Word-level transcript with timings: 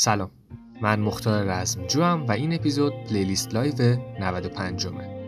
سلام 0.00 0.30
من 0.82 1.00
مختار 1.00 1.44
رزمجو 1.44 2.02
ام 2.02 2.26
و 2.26 2.32
این 2.32 2.54
اپیزود 2.54 2.92
playlist 3.08 3.54
live 3.54 3.96
95 4.20 4.86
مه. 4.86 5.20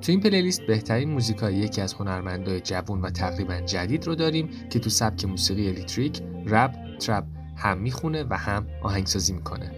تو 0.00 0.12
این 0.12 0.20
playlist 0.20 0.62
بهترین 0.62 1.10
موزیکای 1.10 1.54
یکی 1.54 1.80
از 1.80 1.94
هنرمندای 1.94 2.60
جوون 2.60 3.00
و 3.00 3.10
تقریبا 3.10 3.60
جدید 3.60 4.06
رو 4.06 4.14
داریم 4.14 4.50
که 4.70 4.78
تو 4.78 4.90
سبک 4.90 5.24
موسیقی 5.24 5.68
الکتریک، 5.68 6.22
رپ، 6.46 6.74
trap 7.00 7.24
هم 7.60 7.78
می‌خونه 7.78 8.24
و 8.30 8.34
هم 8.34 8.66
آهنگسازی 8.82 9.32
می‌کنه. 9.32 9.72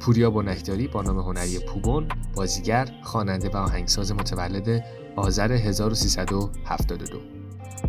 پوریا 0.00 0.30
بنکداری 0.30 0.88
با 0.88 1.02
نام 1.02 1.18
هنری 1.18 1.58
پوبون، 1.58 2.08
بازیگر، 2.34 2.88
خواننده 3.02 3.48
و 3.48 3.56
آهنگساز 3.56 4.12
متولد 4.12 4.84
آذر 5.16 5.52
1372 5.52 7.38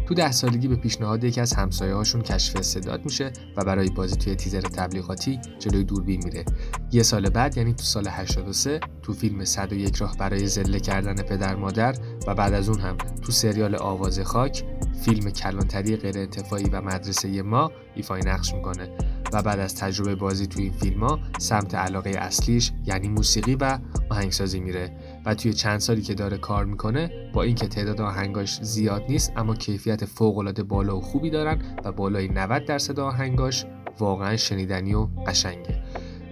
تو 0.08 0.16
ده 0.16 0.32
سالگی 0.32 0.68
به 0.68 0.76
پیشنهاد 0.76 1.24
یکی 1.24 1.42
از 1.42 1.54
همسایه 1.54 1.94
هاشون 1.94 2.22
کشف 2.22 2.56
استعداد 2.56 3.06
میشه 3.06 3.32
و 3.58 3.66
برای 3.66 3.90
بازی 3.90 4.16
توی 4.16 4.36
تیزر 4.36 4.62
تبلیغاتی 4.62 5.40
جلوی 5.60 5.84
دوربین 5.84 6.24
میره. 6.24 6.46
یه 6.92 7.04
سال 7.04 7.30
بعد 7.30 7.58
یعنی 7.58 7.74
تو 7.74 7.84
سال 7.84 8.08
83 8.08 8.80
تو 9.02 9.14
فیلم 9.14 9.46
101 9.46 9.96
راه 9.96 10.18
برای 10.18 10.48
زله 10.48 10.80
کردن 10.80 11.16
پدر 11.16 11.56
مادر 11.56 11.96
و 12.28 12.36
بعد 12.36 12.54
از 12.54 12.70
اون 12.70 12.80
هم 12.80 12.98
تو 12.98 13.32
سریال 13.32 13.76
آواز 13.76 14.20
خاک 14.20 14.64
فیلم 15.06 15.30
کلانتری 15.30 15.96
غیر 15.96 16.18
انتفاعی 16.18 16.64
و 16.64 16.82
مدرسه 16.82 17.42
ما 17.42 17.72
ایفای 17.96 18.22
نقش 18.22 18.54
می‌کنه 18.54 18.90
و 19.34 19.42
بعد 19.42 19.60
از 19.60 19.76
تجربه 19.76 20.16
بازی 20.16 20.48
توی 20.48 20.64
این 20.64 20.74
فیلم 20.74 21.04
ها 21.04 21.20
سمت 21.40 21.76
علاقه 21.76 22.10
اصلیش 22.10 22.72
یعنی 22.86 23.08
موسیقی 23.08 23.56
و 23.56 23.80
آهنگسازی 24.10 24.60
میره 24.60 24.92
و 25.26 25.36
توی 25.36 25.54
چند 25.54 25.80
سالی 25.80 26.02
که 26.02 26.14
داره 26.14 26.38
کار 26.38 26.66
می‌کنه 26.66 27.32
با 27.34 27.44
اینکه 27.44 27.68
تعداد 27.68 28.02
آهنگاش 28.02 28.60
زیاد 28.62 29.04
نیست 29.10 29.34
اما 29.36 29.56
کیفیت 29.56 30.06
فوق 30.06 30.38
العاده 30.38 30.64
بالا 30.64 30.98
و 30.98 31.02
خوبی 31.02 31.30
دارن 31.30 31.62
و 31.86 31.92
بالای 31.92 32.28
90 32.28 32.66
درصد 32.66 33.00
آهنگاش 33.00 33.66
واقعا 34.00 34.38
شنیدنی 34.38 34.94
و 34.94 35.08
قشنگه. 35.28 35.84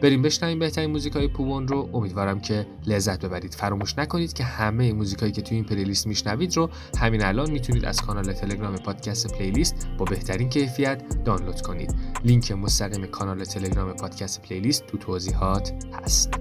بریم 0.02 0.22
بشنویم 0.22 0.60
بهترین 0.60 0.92
موزیک‌های 0.92 1.28
پوبون 1.28 1.68
رو. 1.68 1.90
امیدوارم 1.94 2.40
که 2.40 2.68
لذت 2.88 3.26
ببرید. 3.26 3.54
فراموش 3.54 3.98
نکنید 3.98 4.34
که 4.34 4.44
همه 4.44 4.94
موزیکایی 4.94 5.32
که 5.32 5.42
توی 5.42 5.56
این 5.56 5.66
playlist 5.66 6.08
میشنوید 6.08 6.58
رو 6.58 6.70
همین 7.00 7.24
الان 7.24 7.52
می‌تونید 7.52 7.86
از 7.86 8.02
کانال 8.02 8.34
تلگرام 8.34 8.76
پادکست 8.76 9.34
playlist 9.34 9.88
با 9.98 10.06
بهترین 10.06 10.50
کیفیت 10.50 11.24
دانلود 11.24 11.62
کنید. 11.62 11.96
لینک 12.24 12.52
مستقیم 12.52 13.06
کانال 13.06 13.44
تلگرام 13.44 13.94
پادکست 13.94 14.42
playlist 14.42 14.88
تو 14.88 14.98
توضیحات 14.98 15.74
هست. 16.04 16.34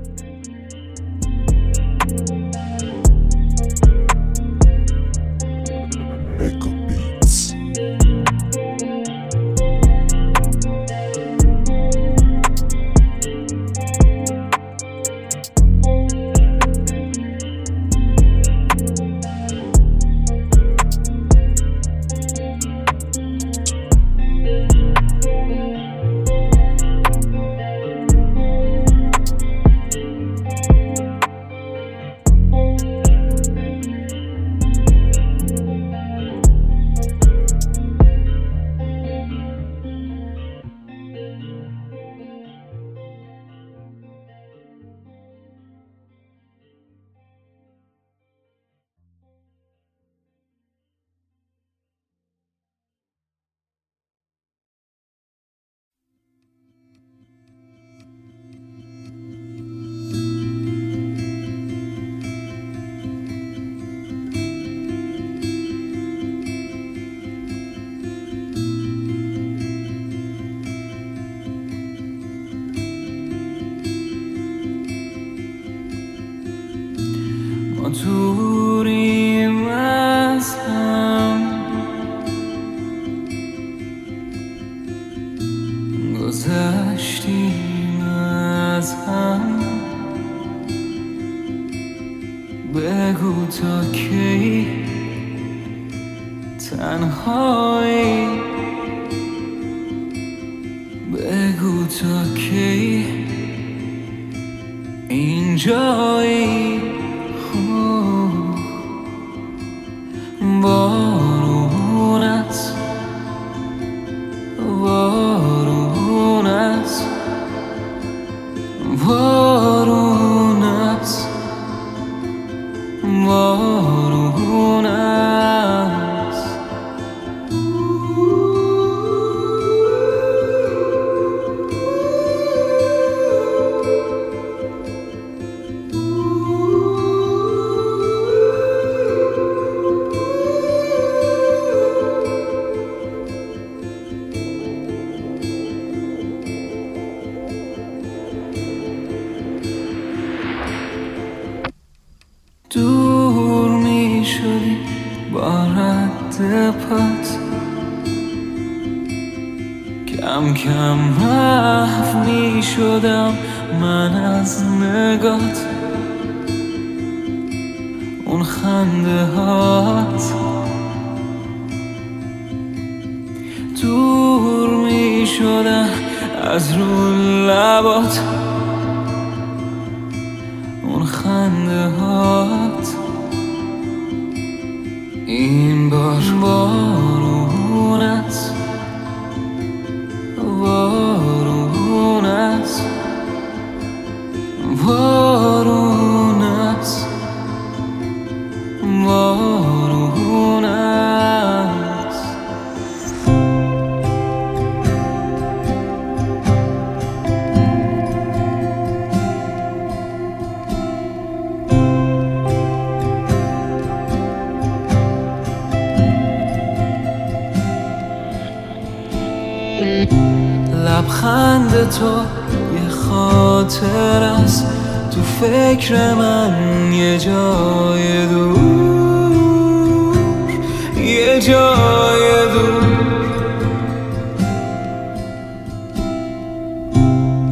جای 231.47 232.53
دور 232.53 232.83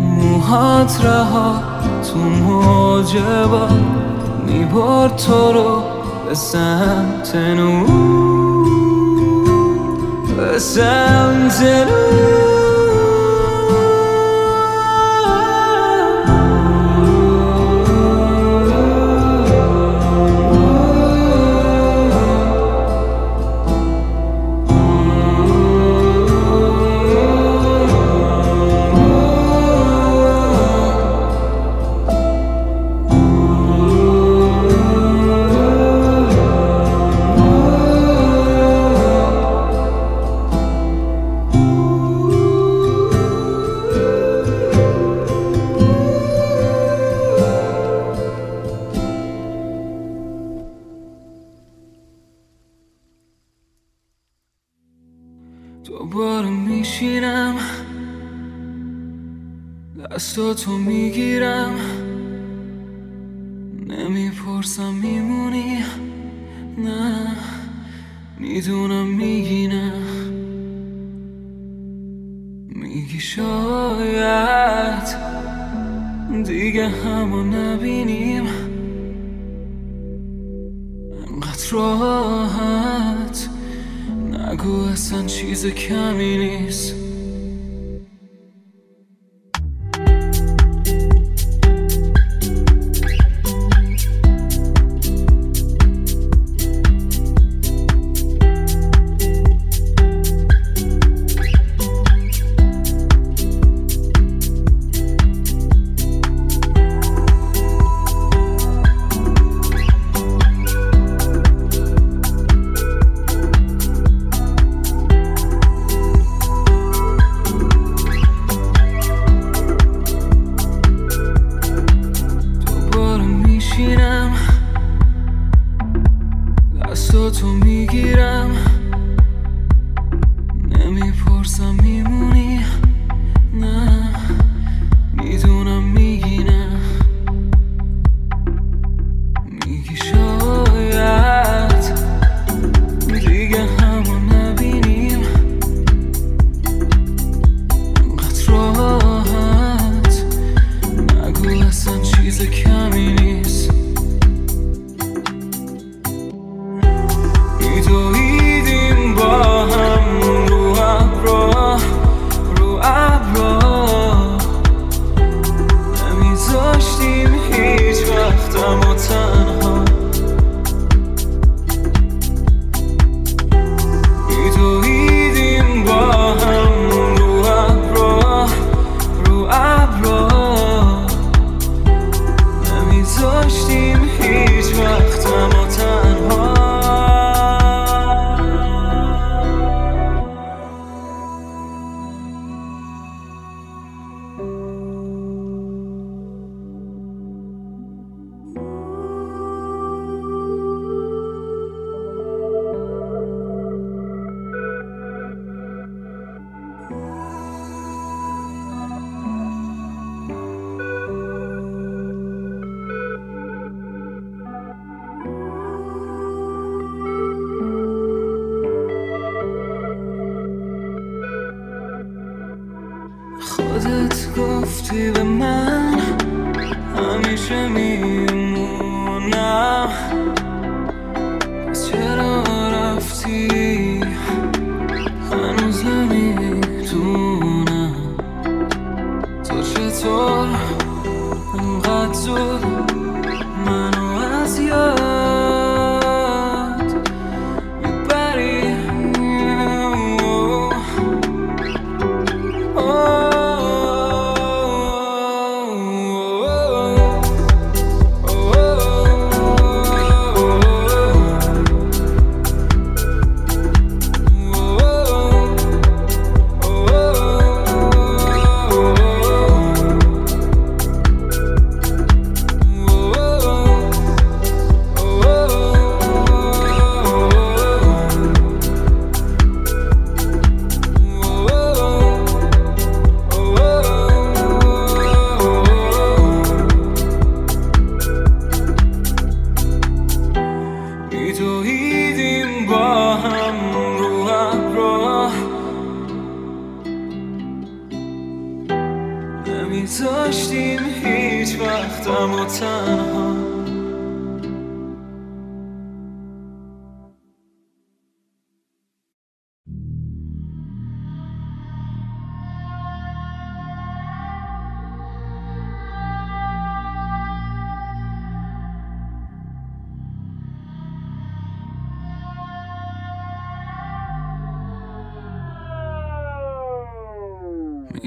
موهات 0.00 1.04
رها 1.04 1.62
تو 2.02 2.18
موج 2.18 3.16
تو 5.16 5.52
رو 5.52 5.82
به 6.28 6.34
سمت 6.34 7.36
نور 7.36 7.86
به 10.36 10.58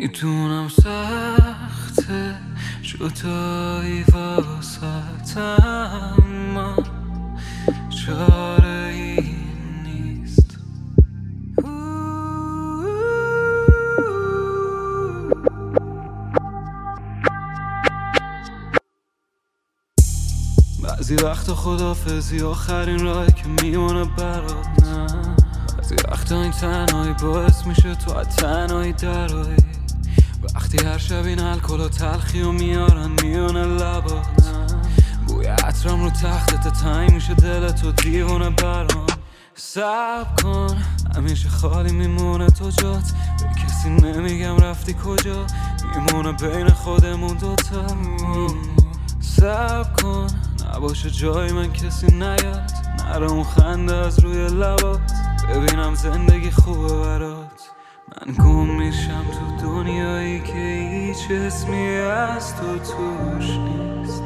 می‌دونم 0.07 0.67
سخته. 0.67 2.35
جدایی 2.81 4.03
واسط 4.03 5.37
اما 5.37 6.75
چاره 8.05 8.91
ای 8.93 9.35
نیست. 9.83 10.57
بعضی 20.83 21.15
وقت 21.15 21.51
خدافزی 21.51 22.41
آخرین 22.41 22.99
راهی 22.99 23.31
که 23.31 23.63
میمونه 23.63 24.05
برات 24.17 24.67
نه. 24.83 25.07
بعضی 25.77 25.95
وقت 26.09 26.31
این 26.31 26.51
تنهایی 26.51 27.13
باعث 27.21 27.65
میشه 27.65 27.95
تو 27.95 28.17
از 28.17 28.35
تنهایی 28.35 28.93
درایی 28.93 29.66
وقتی 30.67 30.87
هر 30.87 30.97
شب 30.97 31.25
این 31.25 31.39
الکل 31.39 31.79
و 31.79 31.89
تلخی 31.89 32.41
و 32.41 32.51
میارن 32.51 33.11
میونه 33.23 33.65
لبات. 33.65 34.27
بوی 35.27 35.45
عطرم 35.45 36.03
رو 36.03 36.09
تختت 36.09 36.81
تنگ 36.81 37.11
میشه 37.11 37.33
دلت 37.33 37.83
و 37.83 37.91
دیوونه 37.91 38.49
برام. 38.49 39.07
سب 39.55 40.41
کن 40.41 40.77
همیشه 41.15 41.49
خالی 41.49 41.91
میمونه 41.91 42.49
تو 42.49 42.69
جات. 42.69 43.11
به 43.39 43.61
کسی 43.63 43.89
نمیگم 43.89 44.57
رفتی 44.57 44.95
کجا 45.05 45.45
میمونه 45.95 46.31
بین 46.31 46.69
خودمون 46.69 47.37
دوتا. 47.37 47.87
سب 49.19 50.01
کن 50.01 50.27
نباشه 50.75 51.09
جای 51.09 51.51
من 51.51 51.73
کسی 51.73 52.07
نیاد. 52.07 52.71
نره 52.99 53.43
خنده 53.43 53.95
از 53.95 54.19
روی 54.19 54.47
لبات. 54.47 55.11
ببینم 55.49 55.95
زندگی 55.95 56.51
خوبه 56.51 56.93
برات. 56.93 57.46
گم 58.35 58.69
میشم 58.75 59.25
تو 59.31 59.67
دنیایی 59.67 60.39
که 60.39 60.89
هیچ 60.91 61.31
اسمی 61.31 61.95
از 61.97 62.55
تو 62.55 62.79
توش 62.79 63.49
نیست. 63.49 64.23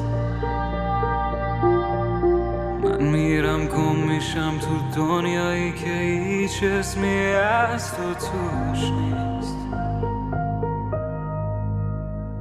من 2.84 3.04
میرم 3.04 3.66
گم 3.66 3.96
میشم 3.96 4.54
تو 4.60 4.98
دنیایی 5.02 5.72
که 5.72 5.90
هیچ 5.90 6.64
اسمی 6.64 7.26
از 7.26 7.92
تو 7.96 8.14
توش 8.14 8.80
نیست. 8.92 9.56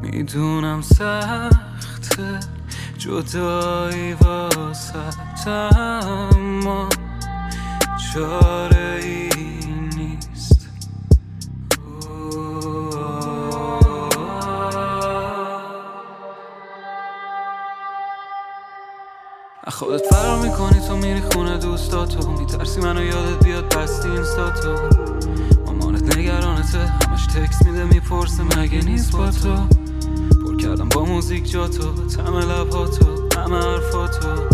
می‌دونم 0.03 0.81
سخته 0.81 2.41
جدایی 2.99 4.13
واسه 4.13 5.49
اما 5.49 6.89
چاره 8.15 9.01
ای 9.03 9.20
خودت 19.69 20.03
فرار 20.11 20.39
می‌کنی 20.39 20.81
تو 20.89 20.97
میری 20.97 21.21
خونه 21.21 21.59
دوستاتو. 21.59 22.31
میترسی 22.31 22.81
منو 22.81 23.05
یادت 23.05 23.45
بیاد 23.45 23.75
بستی 23.75 24.09
اینستاتو. 24.09 24.77
مامانت 25.67 26.17
نگرانته 26.17 26.79
همش 26.79 27.27
تکس 27.27 27.63
میده 27.63 27.85
می‌پرسه 27.85 28.43
مگه 28.43 28.85
نیست 28.85 29.13
با 29.13 29.31
تو. 29.31 29.57
پر 30.45 30.57
کردم 30.57 30.89
با 30.89 31.05
موزیک 31.05 31.51
جاتو 31.51 32.07
تم 32.07 32.37
لباتو 32.37 33.29
همه 33.41 33.57
حرفاتو. 33.57 34.49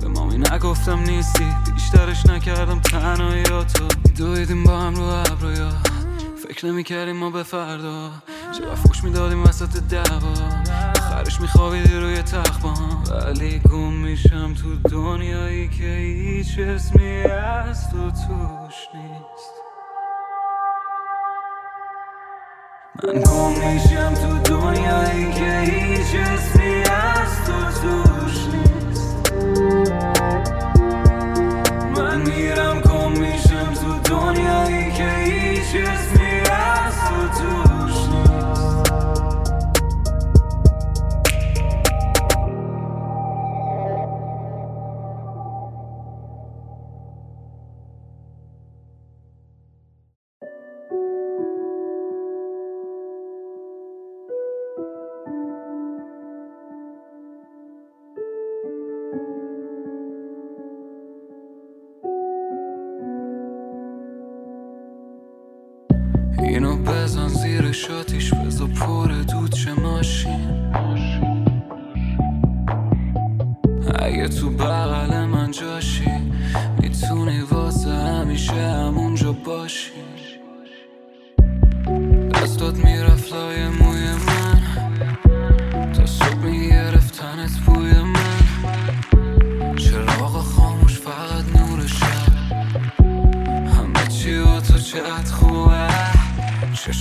به 0.00 0.08
مامی 0.08 0.38
نگفتم 0.38 0.98
نیستی 0.98 1.46
بیشترش 1.74 2.26
نکردم 2.26 2.80
تنهاییاتو. 2.80 3.84
دویدیم 4.16 4.64
با 4.64 4.80
هم 4.80 4.94
رو 4.94 5.02
ابرویا. 5.02 5.70
فکر 6.48 6.66
نمی‌کردیم 6.66 7.16
ما 7.16 7.30
به 7.30 7.42
فردا. 7.42 8.10
چه 8.58 8.74
فوش 8.74 9.04
می‌دادیم 9.04 9.44
وسط 9.44 9.76
دعوا. 9.90 10.93
آخرش 11.14 11.40
میخوابیدی 11.40 11.94
روی 11.94 12.22
تخت 12.22 12.62
با 12.62 12.68
هم 12.68 13.02
ولی 13.26 13.58
گم 13.58 13.92
میشم 13.92 14.54
تو 14.54 14.88
دنیایی 14.90 15.68
که 15.68 15.84
هیچ 15.84 16.58
اسمی 16.58 17.22
از 17.22 17.90
تو 17.90 18.10
توش 18.10 18.88
نیست. 18.94 19.54
من 23.04 23.22
گم 23.22 23.66
میشم 23.66 24.14
تو 24.14 24.38
دنیایی 24.38 25.32
که 25.32 25.60
هیچ 25.60 26.14
اسمی 26.14 26.82
از 26.82 27.44
تو 27.46 27.80
توش 27.82 28.46
نیست. 28.54 29.32
من 31.96 32.20
میرم 32.20 32.83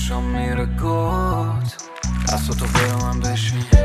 shumë 0.03 0.31
mirë 0.35 0.65
kot. 0.81 1.77
Aso 2.35 2.55
të 2.59 2.67
vërë 2.75 2.99
më 2.99 3.15
mbeshin 3.21 3.82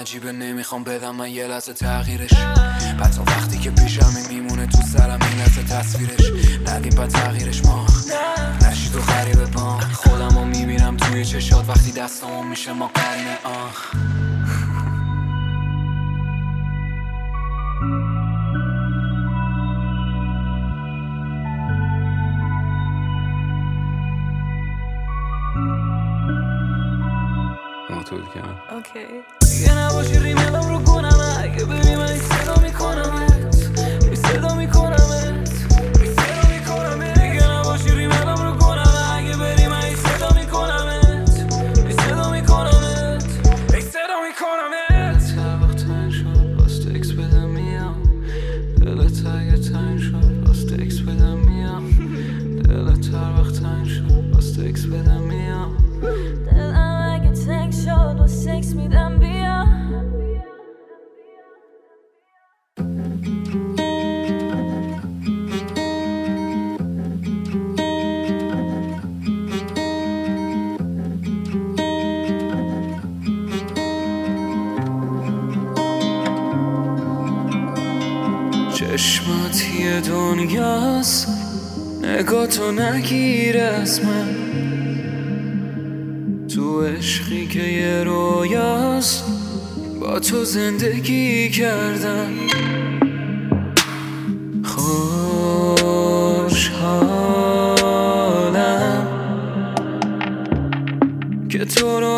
عجیبه 0.00 0.32
نمی‌خوام 0.32 0.84
بدم 0.84 1.14
من 1.16 1.30
یه 1.30 1.46
لحظه 1.46 1.72
تغییرش. 1.72 2.32
بعد 3.00 3.12
تا 3.12 3.22
وقتی 3.22 3.58
که 3.58 3.70
پیشم 3.70 4.12
میمونه 4.30 4.66
تو 4.66 4.78
سرم 4.82 5.18
این 5.22 5.38
لحظه 5.38 5.62
تصویرش. 5.62 6.20
ندیم 6.66 6.94
بعد 6.94 7.10
تغییرش 7.10 7.64
ما. 7.64 7.86
نشید 8.68 8.96
و 8.96 9.00
غریب 9.00 9.50
با 9.50 9.80
خودم 9.94 10.38
رو 10.38 10.44
می‌بینم 10.44 10.96
توی 10.96 11.24
چشات. 11.24 11.68
وقتی 11.68 11.92
دستمون 11.92 12.46
میشه 12.46 12.72
ما 12.72 12.90
قرینه 12.94 13.38
آخ 13.44 13.92
تولید 28.10 28.28
کردم. 28.34 28.56
اوکی. 28.70 29.06
دیگه 29.50 29.78
نباشی 29.78 30.18
ریمنم 30.18 30.68
رو 30.72 30.78
گونم 30.78 31.36
اگه 31.38 31.64
ببینی 31.64 31.96
من 31.96 32.16
صدا 32.18 32.62
می‌کنم 32.62 33.29
دنیاست 80.40 81.28
نگاه 82.02 82.46
تو 82.46 82.72
نگیر 82.72 83.58
از 83.58 84.04
من. 84.04 84.36
تو 86.54 86.82
عشقی 86.82 87.46
که 87.46 87.62
یه 87.62 88.04
رویاست 88.04 89.24
با 90.00 90.20
تو 90.20 90.44
زندگی 90.44 91.50
کردم. 91.50 92.32
خوشحالم 94.64 94.96
که 101.48 101.64
تو 101.64 102.00
رو 102.00 102.09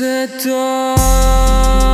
cet 0.00 0.46
homme 0.46 1.89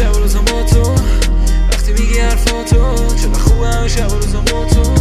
شب 0.00 0.16
روز 0.16 0.36
ما 0.36 0.62
تو. 0.62 0.94
وقتی 1.72 1.92
میگی 1.92 2.18
حرفاتو 2.18 2.96
چقدر 3.16 3.38
خوبه 3.38 3.66
همه 3.66 3.88
شب 3.88 4.12
روز 4.12 4.34
ما 4.34 4.64
تو؟ 4.64 4.94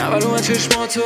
نبرو 0.00 0.30
من 0.30 0.40
چشماتو 0.40 1.00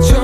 저 0.00 0.21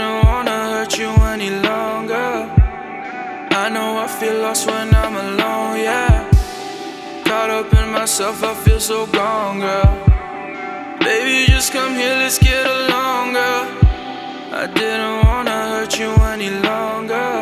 don't 0.00 0.24
wanna 0.24 0.58
hurt 0.72 0.98
you 0.98 1.10
any 1.34 1.50
longer. 1.50 2.32
I 3.62 3.68
know 3.74 3.98
I 3.98 4.06
feel 4.18 4.36
lost 4.46 4.66
when 4.66 4.88
I'm 4.94 5.16
alone, 5.26 5.78
yeah. 5.88 6.30
Caught 7.26 7.50
up 7.58 7.72
in 7.80 7.88
myself, 7.92 8.42
I 8.42 8.54
feel 8.64 8.80
so 8.80 9.06
gone, 9.06 9.60
girl. 9.60 9.92
Baby, 11.00 11.52
just 11.52 11.72
come 11.72 11.94
here, 11.94 12.16
let's 12.22 12.38
get 12.38 12.64
along, 12.76 13.34
girl. 13.34 13.66
I 14.62 14.66
didn't 14.78 15.16
wanna 15.26 15.58
hurt 15.72 15.98
you 15.98 16.10
any 16.34 16.50
longer. 16.68 17.32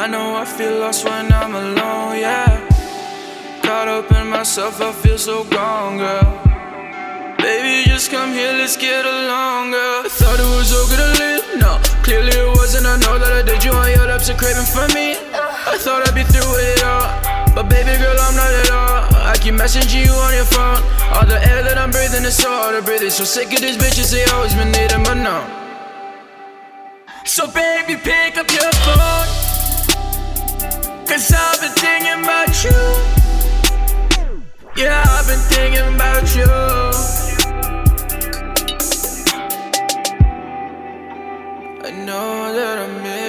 I 0.00 0.06
know 0.12 0.36
I 0.42 0.44
feel 0.44 0.74
lost 0.80 1.04
when 1.04 1.32
I'm 1.32 1.54
alone, 1.54 2.18
yeah. 2.26 2.52
Caught 3.62 3.88
up 3.96 4.10
in 4.18 4.26
myself, 4.28 4.80
I 4.80 4.92
feel 4.92 5.18
so 5.18 5.44
gone, 5.44 5.98
girl. 5.98 6.47
Come 8.10 8.32
here, 8.32 8.54
let's 8.54 8.74
get 8.74 9.04
along, 9.04 9.72
girl. 9.72 10.00
I 10.00 10.08
thought 10.08 10.40
it 10.40 10.48
was 10.56 10.72
okay 10.72 10.96
to 10.96 11.08
leave, 11.20 11.60
no. 11.60 11.76
Clearly 12.00 12.32
it 12.32 12.56
wasn't. 12.56 12.86
I 12.88 12.96
know 13.04 13.20
that 13.20 13.36
I 13.36 13.42
did 13.44 13.60
you 13.62 13.70
on 13.76 13.84
your 13.92 14.08
lips 14.08 14.32
are 14.32 14.34
craving 14.34 14.64
for 14.64 14.88
me. 14.96 15.20
I 15.68 15.76
thought 15.76 16.08
I'd 16.08 16.16
be 16.16 16.24
through 16.24 16.56
it 16.56 16.80
all, 16.88 17.04
but 17.52 17.68
baby 17.68 17.92
girl, 18.00 18.16
I'm 18.16 18.32
not 18.32 18.48
at 18.48 18.70
all. 18.72 19.04
I 19.28 19.36
keep 19.36 19.52
messaging 19.60 20.08
you 20.08 20.16
on 20.24 20.32
your 20.32 20.48
phone. 20.48 20.80
All 21.12 21.28
the 21.28 21.36
air 21.36 21.60
that 21.60 21.76
I'm 21.76 21.92
breathing 21.92 22.24
is 22.24 22.32
so 22.32 22.48
hard 22.48 22.80
to 22.80 22.82
breathe. 22.82 23.04
It's 23.04 23.20
so 23.20 23.28
sick 23.28 23.52
of 23.52 23.60
these 23.60 23.76
bitches, 23.76 24.08
they 24.08 24.24
always 24.32 24.56
been 24.56 24.72
needing, 24.72 25.04
my 25.04 25.12
no. 25.12 25.44
So 27.28 27.44
baby, 27.44 28.00
pick 28.00 28.40
up 28.40 28.48
your 28.48 28.72
phone. 28.88 29.28
Cause 31.04 31.28
I've 31.28 31.60
been 31.60 31.76
thinking 31.76 32.24
about 32.24 32.56
you. 32.64 32.72
Yeah, 34.80 35.04
I've 35.04 35.28
been 35.28 35.44
thinking 35.52 35.92
about 35.92 36.24
you. 36.32 37.17
Know 42.08 42.54
that 42.54 42.78
I 42.78 42.86
made 43.02 43.27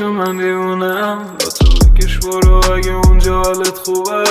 من 0.00 0.36
دیوونم. 0.36 1.18
با 1.38 1.46
تو 1.46 1.64
بکش 1.88 2.18
برو 2.18 2.72
اگه 2.74 2.92
اونجا 2.92 3.42
حالت 3.42 3.78
خوبه 3.78 4.24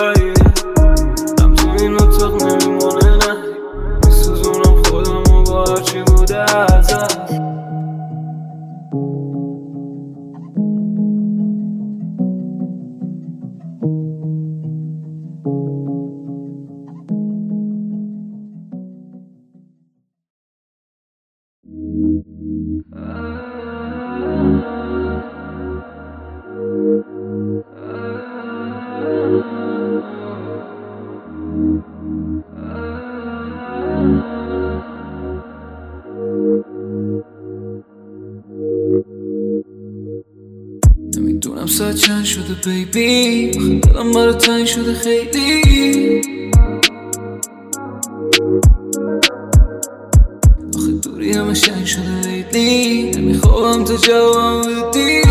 بیبی 42.65 43.51
دلم 43.79 44.11
برا 44.11 44.33
تنگ 44.33 44.65
شده 44.65 44.93
خیلی 44.93 46.21
آخه 50.77 50.91
دوری 51.03 51.33
همه 51.33 51.53
شنگ 51.53 51.85
شده 51.85 52.21
لیدی 52.21 53.11
نمی‌خوام 53.11 53.83
تو 53.83 53.95
جوابم 53.95 54.61
بدی 54.61 55.21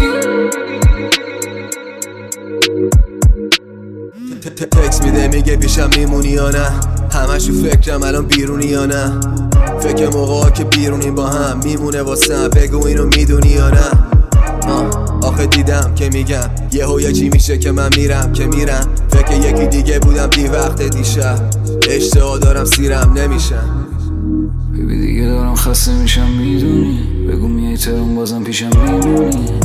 تکس 4.71 5.03
میده 5.03 5.29
میگه 5.29 5.57
پیشم 5.57 5.91
میمونی 5.97 6.29
یا 6.29 6.51
نه؟ 6.51 6.71
همش 7.13 7.45
تو 7.47 7.53
فکرم 7.53 8.03
الان 8.03 8.27
بیرونی 8.27 8.67
یا 8.67 8.87
نه؟ 8.87 9.21
فکر 9.81 10.09
موقع 10.09 10.51
که 10.51 10.65
بیرونی 10.65 11.11
با 11.11 11.27
هم 11.27 11.61
میمونه 11.65 12.03
واسه 12.03 12.49
بگو 12.49 12.87
اینو 12.87 13.05
می‌دونی 13.05 13.49
یا 13.49 13.71
نه؟ 13.71 14.14
آخه 15.23 15.47
دیدم 15.47 15.95
که 15.95 16.09
میگم 16.09 16.51
یه 16.73 16.87
یه 17.01 17.13
چی 17.13 17.29
میشه 17.29 17.59
که 17.59 17.73
من 17.73 17.91
میرم 17.97 18.33
که 18.33 18.47
میرم 18.47 18.89
فکر 19.09 19.33
یکی 19.33 19.67
دیگه 19.67 19.99
بودم 19.99 20.27
دی 20.27 20.45
وقت 20.45 20.83
دیشب. 20.83 21.39
اشتها 21.91 22.39
دارم 22.39 22.65
سیرم 22.65 23.13
نمیشم. 23.17 23.87
بیبی 24.73 25.01
دیگه 25.01 25.23
دارم 25.27 25.55
خسته 25.55 25.95
میشم 26.03 26.29
می‌دونی. 26.31 26.99
بگو 27.29 27.49
میای 27.49 27.77
ترون 27.77 28.15
بازم 28.15 28.45
پیشم 28.45 28.71
میمونی. 28.85 29.61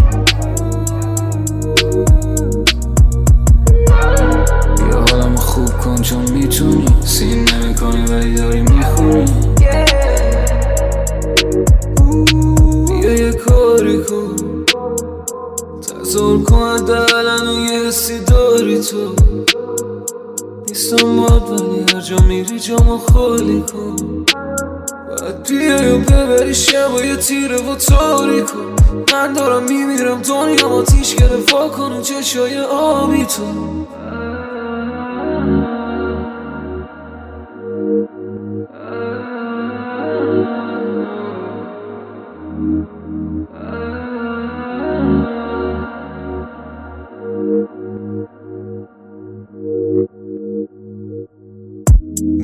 تو. 18.91 19.15
نیستم 20.67 21.15
باید 21.15 21.43
ولی 21.43 21.79
هر 21.79 22.01
جا 22.01 22.17
میری 22.27 22.59
جامو 22.59 22.97
خالی 22.97 23.63
کن. 23.73 24.25
باید 25.07 25.49
بیای 25.49 25.91
و 25.91 25.99
ببری 25.99 26.53
شب 26.55 26.93
و 26.93 27.01
یه 27.01 27.15
تیره 27.15 27.57
و 27.57 27.75
تاریکو 27.75 28.57
من 29.13 29.33
دارم 29.33 29.63
میمیرم 29.63 30.21
دنیا 30.21 30.67
آتیش 30.67 31.15
گرفت 31.15 31.53
وا 31.53 31.69
کنه 31.69 32.01
چشای 32.01 32.59
آبی 32.59 33.25
تو. 33.25 33.43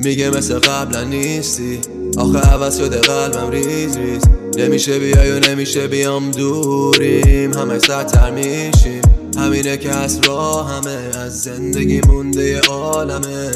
میگه 0.05 0.29
مثل 0.29 0.59
قبلا 0.59 1.03
نیستی. 1.03 1.79
آخه 2.17 2.39
عوض 2.39 2.77
شده 2.77 2.97
قلبم 2.97 3.49
ریز 3.49 3.97
ریز. 3.97 4.21
نمیشه 4.57 4.99
بیای 4.99 5.31
و 5.31 5.39
نمیشه 5.39 5.87
بیام 5.87 6.31
دوریم. 6.31 7.53
همه 7.53 7.79
سرتر 7.79 8.31
میشیم. 8.31 9.01
همینه 9.37 9.77
که 9.77 9.89
از 9.91 10.19
راه 10.27 10.69
همه 10.69 11.17
از 11.17 11.41
زندگی 11.41 12.01
مونده 12.07 12.59
عالمه. 12.59 13.51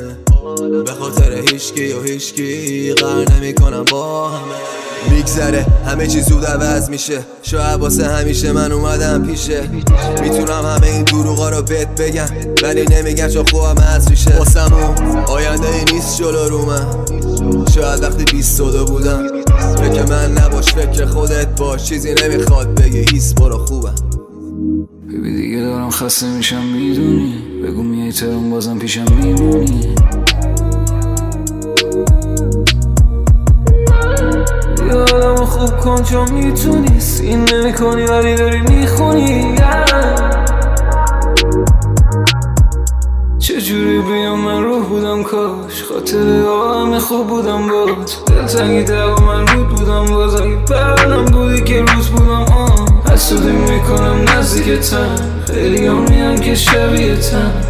به 0.85 0.91
خاطر 0.91 1.41
هیچکی 1.51 1.93
و 1.93 2.01
هیچکی 2.01 2.93
غر 2.93 3.25
نمی‌کنم 3.33 3.83
با 3.91 4.29
همه. 4.29 4.88
میگذره. 5.09 5.65
همه 5.85 6.07
چی 6.07 6.21
زود 6.21 6.45
عوض 6.45 6.89
میشه. 6.89 7.19
شاید 7.41 7.79
واسه 7.79 8.07
همیشه 8.07 8.51
من 8.51 8.71
اومدم 8.71 9.23
پیشه. 9.27 9.61
می‌تونم 10.21 10.65
همه 10.75 10.87
این 10.87 11.03
دروغا 11.03 11.49
رو 11.49 11.61
بهت 11.61 12.01
بگم 12.01 12.25
ولی 12.63 12.85
نمیگم 12.85 13.27
چون 13.27 13.45
خوبم 13.51 13.83
از 13.95 14.09
ریشه 14.09 14.37
واسمون 14.37 15.17
آینده 15.27 15.67
ای 15.67 15.93
نیست 15.93 16.17
جلو 16.17 16.49
رو 16.49 16.65
من. 16.65 16.85
شاید 17.75 18.03
وقتی 18.03 18.23
بیست 18.23 18.57
ساله 18.57 18.83
بودم 18.83 19.27
فکر 19.77 20.05
من 20.09 20.31
نباش 20.31 20.73
فکر 20.73 21.05
خودت 21.05 21.47
باش. 21.47 21.83
چیزی 21.83 22.13
نمی‌خواد 22.23 22.81
بگی 22.81 23.05
هیس 23.11 23.33
برو 23.33 23.57
خوبم. 23.57 23.95
ببی 25.09 25.35
دیگه 25.35 25.57
دارم 25.59 25.89
خسته 25.89 26.27
میشم 26.27 26.63
می‌دونی. 26.63 27.33
بگو 27.63 27.83
میای 27.83 28.11
ترون 28.11 28.49
بازم 28.49 28.79
پیشم 28.79 29.05
میمونی. 29.21 29.95
یه 34.89 34.95
آدم 34.95 35.35
خوب 35.35 35.77
کن 35.77 36.03
چون 36.03 36.31
می‌تونی. 36.31 36.99
سین 36.99 37.45
نمی 37.53 37.73
کنی 37.73 38.03
ولی 38.03 38.35
داری 38.35 38.61
می‌خونی. 38.61 39.55
چجوری 43.39 44.01
بیام 44.01 44.39
من 44.39 44.63
روح 44.63 44.83
بودم 44.83 45.23
کاش. 45.23 45.83
خاطر 45.83 46.17
همه 46.17 46.99
خوب 46.99 47.27
بودم 47.27 47.67
باز 47.67 48.15
دلتنگی 48.27 48.83
دقا 48.83 49.25
من 49.25 49.47
رود 49.47 49.69
بودم 49.69 50.05
باز. 50.05 50.35
اگه 50.35 50.55
بردم 50.55 51.25
بودی 51.25 51.63
که 51.63 51.81
روز 51.81 52.07
بودم 52.07 52.41
آه 52.41 52.85
حسودی 53.13 53.51
می‌کنم 53.51 54.25
نزدیکتم 54.37 55.15
خیلی 55.47 55.85
هم 55.85 55.99
میان 56.09 56.39
که 56.39 56.55
شبیهتم 56.55 57.51
می‌خواستم 57.51 57.68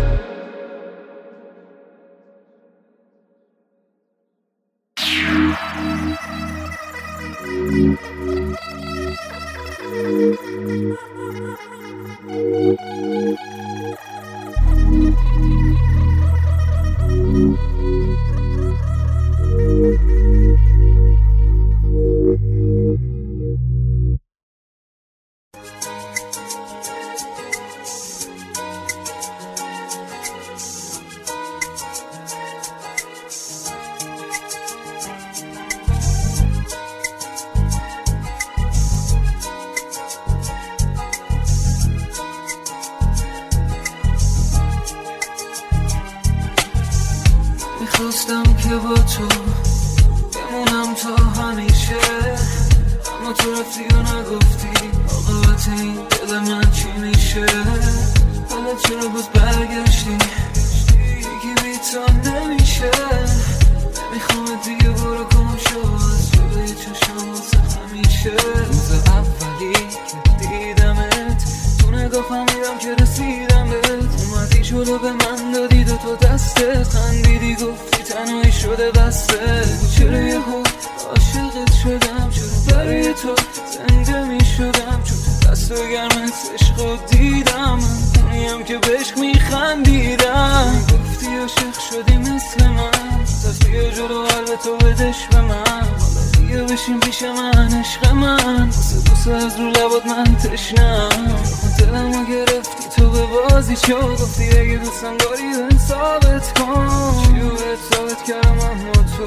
من 97.30 97.80
عشق 97.80 98.12
من. 98.14 98.66
واسه 98.66 99.00
بوسه 99.00 99.32
از 99.32 99.60
رو 99.60 99.70
لبات 99.70 100.06
من 100.06 100.36
تشنم 100.36 101.44
دلمو 101.80 102.26
گرفتی 102.26 102.84
تو 102.96 103.10
به 103.10 103.26
بازی 103.26 103.76
چو 103.76 104.00
گفتی 104.12 104.50
اگه 104.50 104.78
دوستم 104.84 105.18
داری 105.18 105.78
ثابت 105.88 106.60
کن. 106.60 107.24
چیو 107.24 107.50
بهت 107.50 107.80
ثابت 107.94 108.24
کردم 108.28 108.60
اما 108.60 108.92
تو؟ 108.92 109.26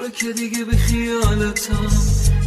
برو 0.00 0.10
که 0.10 0.32
دیگه 0.32 0.64
به 0.64 0.76
خیالتم. 0.76 1.88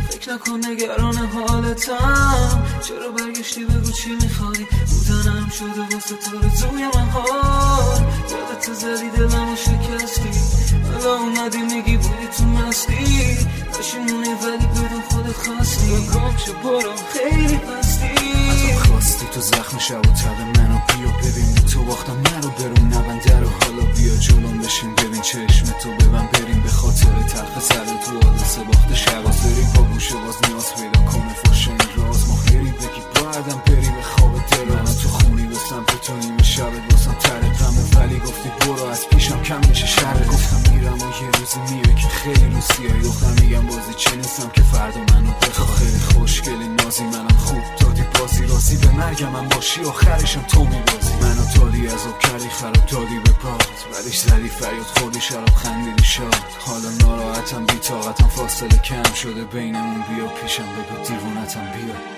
فکر 0.10 0.34
نکن 0.34 0.60
نگران 0.72 1.16
حالتم. 1.16 2.64
چرا 2.88 3.12
برگشتی 3.18 3.66
بگو 3.66 3.92
چی 3.92 4.10
می‌خوای؟ 4.22 4.66
بودنم 4.88 5.50
شده 5.50 5.96
واسه 5.96 6.16
تو 6.16 6.32
رو 6.32 6.50
توی 6.50 6.84
من 6.84 7.10
حال. 7.10 8.00
دلت 8.30 8.74
زدی 8.74 9.10
دلمو 9.10 9.56
شکستی. 9.56 10.55
حالا 10.96 11.16
اومدی 11.16 11.58
میگی 11.58 11.98
بودی 11.98 12.28
تو 12.38 12.44
مستی 12.44 13.38
پشیمونی 13.74 14.34
ولی 14.44 14.68
بدون 14.68 15.02
خودت 15.10 15.38
خواستی. 15.38 15.92
گم 15.92 16.38
شو 16.38 16.54
برو 16.64 16.92
خیلی 17.14 17.58
پستی 17.58 18.74
خواستی 18.74 19.26
تو 19.34 19.42
زخم 19.42 19.78
شب 19.78 20.00
و 20.00 20.02
تب 20.02 20.40
منو 20.58 20.80
بیا 20.88 21.12
ببین. 21.20 21.56
تو 21.56 21.84
باختم 21.84 22.18
نرو 22.18 22.50
برون 22.50 22.94
نبنده 22.94 23.40
رو 23.40 23.50
حالا 23.50 23.86
بیا 23.96 24.16
جلوم 24.16 24.58
بشین. 24.58 24.96
ببین 24.96 25.22
چشم 25.22 25.66
تو 25.66 25.90
ببن 25.90 26.30
بریم. 26.34 26.62
به 26.62 26.70
خاطر 26.70 27.14
تلخ 27.28 27.60
سر 27.60 27.86
تو 27.86 28.28
حادثه 28.28 28.64
باخت 28.64 28.94
شب 28.94 29.24
بریم 29.24 29.72
با 29.76 29.82
گوشه 29.84 30.16
باز 30.16 30.36
نیاز 30.50 30.76
پیدا 30.76 31.12
کنه. 31.12 31.34
فاش 31.46 31.68
این 31.68 31.78
راز. 31.98 32.30
ماهری 32.30 32.72
بگی 32.72 33.02
بایدم 33.16 33.62
بری 33.66 33.90
به 33.96 34.02
خواب 34.02 34.34
دل 34.52 34.76
منو 34.76 34.94
تو 34.94 35.10
خونی 35.10 35.48
به 35.48 35.56
سمت 35.56 36.02
تو 36.02 36.14
نیمه 36.14 36.44
شبت 36.44 36.92
واسم 36.92 37.14
تر 37.14 37.40
غمه 37.40 37.84
ولی 37.96 38.20
گفتی 38.20 38.50
برو 38.60 38.86
از 38.86 39.08
پیشم 39.10 39.42
کم 39.42 39.62
بشه 39.62 39.88
شر 39.88 40.26
گفتم 40.32 40.65
میرم 40.86 41.10
و 41.10 41.24
یه 41.24 41.32
روزی 41.40 41.60
میای 41.60 41.96
که 41.96 42.08
خیلی 42.08 42.56
روسیایی 42.56 43.02
دختر 43.02 43.42
میگم 43.42 43.66
بازی 43.66 43.94
چه 43.98 44.16
نیستم 44.16 44.50
که 44.50 44.62
فردا 44.62 45.00
منو 45.00 45.32
بخوا 45.42 45.66
خیلی 45.66 46.00
خوشگلی 46.00 46.68
نازی 46.68 47.04
منم 47.04 47.38
خوب. 47.38 47.62
دادی 47.80 48.04
بازی 48.20 48.46
رازی 48.46 48.78
به 48.78 48.92
مرگم 48.92 49.30
من 49.30 49.48
باشی 49.48 49.84
آخرشم 49.84 50.42
تو 50.42 50.64
میبازی. 50.64 51.14
منو 51.22 51.46
تالی 51.56 51.88
از 51.88 52.08
آب 52.08 52.20
کردی 52.20 52.50
خراب 52.50 52.86
دادی 52.86 53.20
به 53.26 53.32
پات. 53.32 53.68
ولیش 53.94 54.20
زدی 54.20 54.48
فریاد 54.48 54.86
خوردی 54.86 55.22
شراب 55.22 55.50
خندیدی 55.56 56.04
شاد. 56.04 56.36
حالا 56.60 56.90
ناراحتم 56.90 57.66
بی 57.66 57.78
طاقتم 57.78 58.28
فاصله 58.28 58.78
کم 58.78 59.14
شده 59.14 59.44
بینمون. 59.44 60.04
بیا 60.10 60.28
پیشم 60.28 60.64
بگو 60.64 61.08
دیوونتم 61.08 61.72
بیا. 61.72 62.15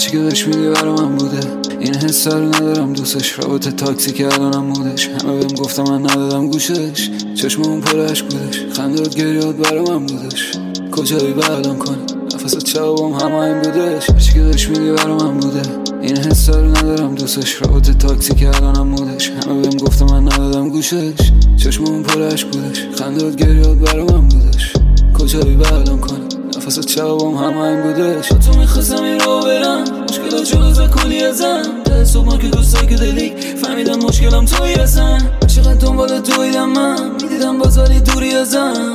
هرچی 0.00 0.12
که 0.12 0.18
بهش 0.18 0.46
میدی 0.46 0.68
برا 0.68 0.94
من 0.94 1.16
بوده. 1.16 1.40
این 1.80 1.94
حس 1.94 2.28
رو 2.28 2.44
ندارم 2.44 2.92
دوستش 2.92 3.38
رابطه 3.38 3.70
تاکسی 3.70 4.12
که 4.12 4.34
الانم 4.34 4.72
بودش. 4.72 5.08
همه 5.08 5.38
بهم 5.38 5.54
گفتم 5.56 5.82
من 5.82 6.02
ندادم 6.02 6.48
گوشش. 6.48 7.10
چشم 7.34 7.62
اون 7.62 7.80
پرش 7.80 8.22
بودش. 8.22 8.64
خندات 8.72 9.16
گریات 9.16 9.56
برا 9.56 9.84
من 9.84 10.06
بودش. 10.06 10.52
کجایی 10.92 11.32
الان 11.32 11.78
کنی 11.78 12.02
نفست 12.34 12.64
چوابم 12.64 13.12
همه 13.12 13.54
بودش. 13.54 14.10
هرچی 14.10 14.32
که 14.32 14.40
بهش 14.40 14.68
میدی 14.68 14.90
برا 14.90 15.16
من 15.16 15.40
بوده. 15.40 15.62
این 16.02 16.16
حس 16.16 16.48
رو 16.48 16.68
ندارم 16.68 17.14
دوستش 17.14 17.62
رابطه 17.62 17.94
تاکسی 17.94 18.34
که 18.34 18.48
الانم 18.48 18.90
بودش. 18.90 19.30
همه 19.30 19.60
بهم 19.62 19.76
گفتم 19.76 20.04
من 20.04 20.22
ندادم 20.22 20.68
گوشش. 20.68 21.32
چشم 21.56 21.84
اون 21.84 22.02
پرش 22.02 22.44
بودش. 22.44 22.86
خندات 22.98 23.36
گریات 23.36 23.78
برا 23.78 24.04
من 24.04 24.28
بودش. 24.28 24.72
کجایی 25.18 25.56
الان 25.64 25.98
کنی 25.98 26.29
نفست 26.60 26.80
چوابم 26.80 27.36
همه 27.36 27.60
این 27.60 27.82
بودش 27.82 28.32
با 28.32 28.38
تو 28.38 28.58
می‌خواستم 28.58 29.02
این 29.02 29.20
رو 29.20 29.40
برم. 29.40 29.84
مشکلات 30.04 30.44
جلوز 30.44 30.80
کلی 30.80 31.24
ازم 31.24 31.62
صبح 32.04 32.38
که 32.38 32.48
دوستایی 32.48 32.86
که 32.86 32.94
دلی 32.94 33.34
فهمیدم 33.62 33.98
مشکلم 33.98 34.44
توی 34.44 34.74
ازم 34.74 35.18
چقدر 35.46 35.74
دنبال 35.74 36.20
دویدم 36.20 36.68
من؟ 36.68 37.10
می‌دیدم 37.22 37.58
بازالی 37.58 38.00
دوری 38.00 38.34
ازم 38.34 38.94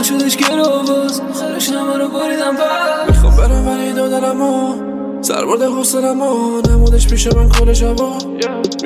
نشدش 0.00 0.36
گرو 0.36 0.62
باز. 0.62 1.20
آخرش 1.20 1.68
همه 1.68 1.98
رو 1.98 2.08
بریدم 2.08 2.56
بر 2.56 3.08
می‌خوام 3.08 3.36
برم 3.36 3.68
ولی 3.68 3.92
دادنم 3.92 4.40
و 4.40 4.74
سربرد 5.26 5.62
حسنم 5.62 6.22
و 6.22 6.60
نمودش 6.68 7.08
پیش 7.08 7.26
من 7.26 7.48
کل 7.48 7.72
شبا 7.72 8.18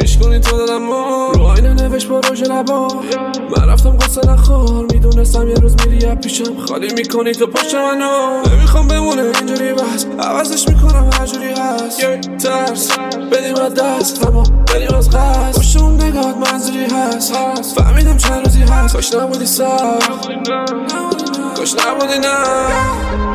میشکنی 0.03 0.41
تو 0.41 0.57
دادم 0.57 0.91
و 0.91 1.33
رو 1.33 1.43
آینه 1.43 1.75
نوش 1.75 2.07
با 2.07 2.21
روژ 2.21 2.43
لبا 2.43 2.89
من 3.57 3.69
رفتم 3.69 3.91
قصه 3.91 4.31
نخور 4.31 4.87
می‌دونستم 4.93 5.49
یه 5.49 5.55
روز 5.55 5.75
میری 5.87 6.15
پیشم. 6.15 6.67
خالی 6.69 6.95
می‌کنی 6.95 7.33
تو 7.33 7.47
پشت 7.47 7.75
منو. 7.75 8.43
نمی‌خوام 8.53 8.89
بمونه 8.89 9.23
اینجوری 9.23 9.73
بس. 9.73 10.07
عوضش 10.19 10.69
می‌کنم 10.69 11.11
هر 11.13 11.27
جوری 11.27 11.51
هست. 11.51 12.01
ترس 12.47 12.99
بدیم 13.33 13.55
از 13.55 13.75
دست. 13.75 14.27
اما 14.27 14.43
بریم 14.43 14.95
از 14.95 15.11
قصد. 15.11 15.59
پشت 15.59 15.77
اون 15.77 15.95
نگات 15.95 16.37
منظوری 16.37 16.85
هست. 16.85 17.35
فهمیدم 17.81 18.17
چند 18.17 18.47
روزی 18.47 18.61
هست. 18.61 18.95
کاش 18.95 19.15
نبودی 19.15 19.47
سر. 19.47 19.99
کاش 21.57 21.75
نبودی 21.75 22.19
نه. 22.19 23.30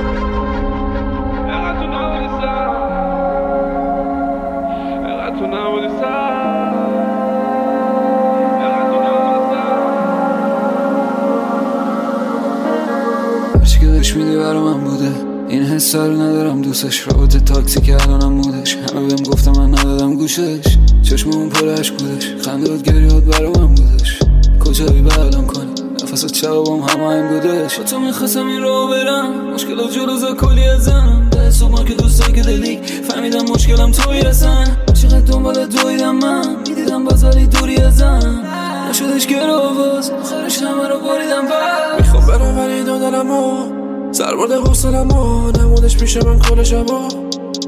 میدی 14.15 14.35
برا 14.37 14.63
من 14.63 14.83
بوده؟ 14.83 15.11
این 15.49 15.63
حس 15.63 15.95
رو 15.95 16.21
ندارم 16.21 16.61
دوستش 16.61 17.07
رابطه 17.07 17.39
تاکسی 17.39 17.81
که 17.81 18.03
الانم 18.03 18.41
بودش. 18.41 18.75
همه 18.75 19.07
بهم 19.07 19.23
گفتم 19.23 19.51
من 19.51 19.69
ندادم 19.69 20.15
گوشش. 20.15 20.77
چشم 21.03 21.29
اون 21.29 21.49
پرش 21.49 21.91
بودش. 21.91 22.33
خندات 22.45 22.81
گریات 22.81 23.23
برا 23.23 23.51
من 23.51 23.75
بودش. 23.75 24.19
کجایی 24.65 25.05
الان 25.19 25.45
کنی؟ 25.45 25.71
نفست 26.03 26.31
چوابم 26.31 26.83
همه 26.83 27.03
این 27.03 27.27
بودش. 27.27 27.77
با 27.77 27.83
تو 27.83 27.99
می‌خواستم 27.99 28.47
این 28.47 28.61
رو 28.61 28.87
برم. 28.87 29.53
مشکلات 29.53 29.91
جلوز 29.91 30.25
کلی 30.25 30.63
ازم. 30.63 31.29
ده 31.31 31.67
ما 31.67 31.83
که 31.83 31.93
دوستایی 31.93 32.33
که 32.33 32.41
دلی. 32.41 32.79
فهمیدم 33.09 33.45
مشکلم 33.53 33.91
توی 33.91 34.19
ازم 34.19 34.77
چقدر 34.93 35.19
دنبال 35.19 35.65
دویدم 35.65 36.15
من؟ 36.15 36.55
می‌دیدم 36.67 37.03
بازالی 37.03 37.47
دوری 37.47 37.75
ازم. 37.75 38.41
نشدش 38.89 39.27
گرو 39.27 39.59
باز 39.77 40.09
آخرش 40.09 40.57
همه 40.57 40.87
رو 40.87 40.99
بریدم 40.99 41.47
بر 41.47 41.99
می‌خوام 41.99 42.27
برم 42.27 42.57
ولی 42.57 42.83
دادنم 42.83 43.31
و 43.31 43.74
سربرد 44.15 44.51
حسنم 44.51 45.11
و 45.11 45.51
نمودش 45.51 45.97
پیش 45.97 46.17
من 46.17 46.39
کل 46.39 46.63
شبا. 46.63 47.07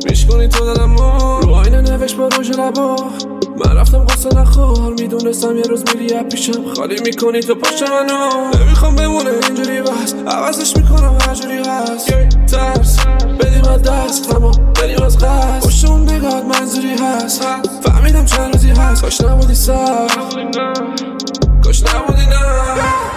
میشکنی 0.09 0.47
تو 0.47 0.65
دادم 0.65 0.95
و 0.95 1.39
رو 1.39 1.53
آینه 1.53 1.81
نوش 1.81 2.13
با 2.13 2.27
روژ 2.27 2.49
لبا 2.49 2.95
من 3.65 3.77
رفتم 3.77 3.97
قصه 3.97 4.29
نخور 4.29 4.93
می‌دونستم 4.99 5.57
یه 5.57 5.63
روز 5.63 5.83
میری 5.95 6.23
پیشم. 6.23 6.73
خالی 6.73 7.01
می‌کنی 7.05 7.39
تو 7.39 7.55
پشت 7.55 7.83
منو. 7.83 8.63
نمی‌خوام 8.63 8.95
بمونه 8.95 9.29
اینجوری 9.29 9.81
بس. 9.81 10.13
عوضش 10.27 10.77
می‌کنم 10.77 11.17
هر 11.21 11.35
جوری 11.35 11.57
هست 11.57 12.07
ترس 12.47 12.99
بدیم 13.39 13.71
از 13.71 13.81
دست. 13.83 14.35
اما 14.35 14.51
بریم 14.51 15.03
از 15.03 15.17
قصد. 15.17 15.59
پشت 15.67 15.85
اون 15.85 16.09
نگات 16.09 16.45
منظوری 16.45 16.95
هست. 16.95 17.43
فهمیدم 17.83 18.25
چند 18.25 18.53
روزی 18.53 18.69
هست. 18.69 19.01
کاش 19.01 19.21
نبودی 19.21 19.55
سر. 19.55 20.07
کاش 21.63 21.83
نبودی 21.83 22.25
نه. 22.25 23.16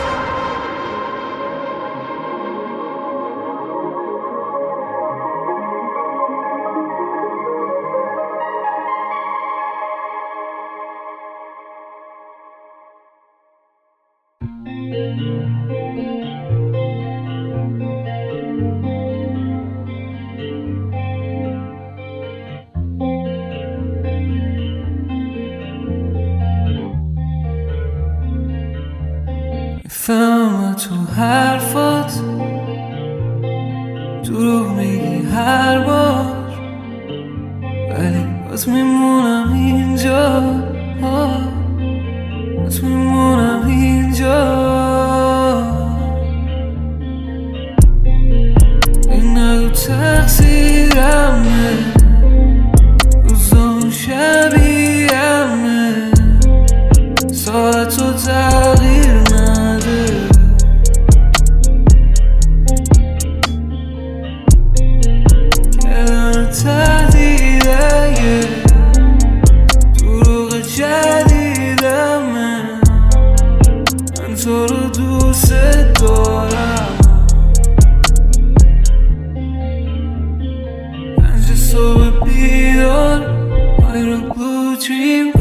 Dream 84.81 85.40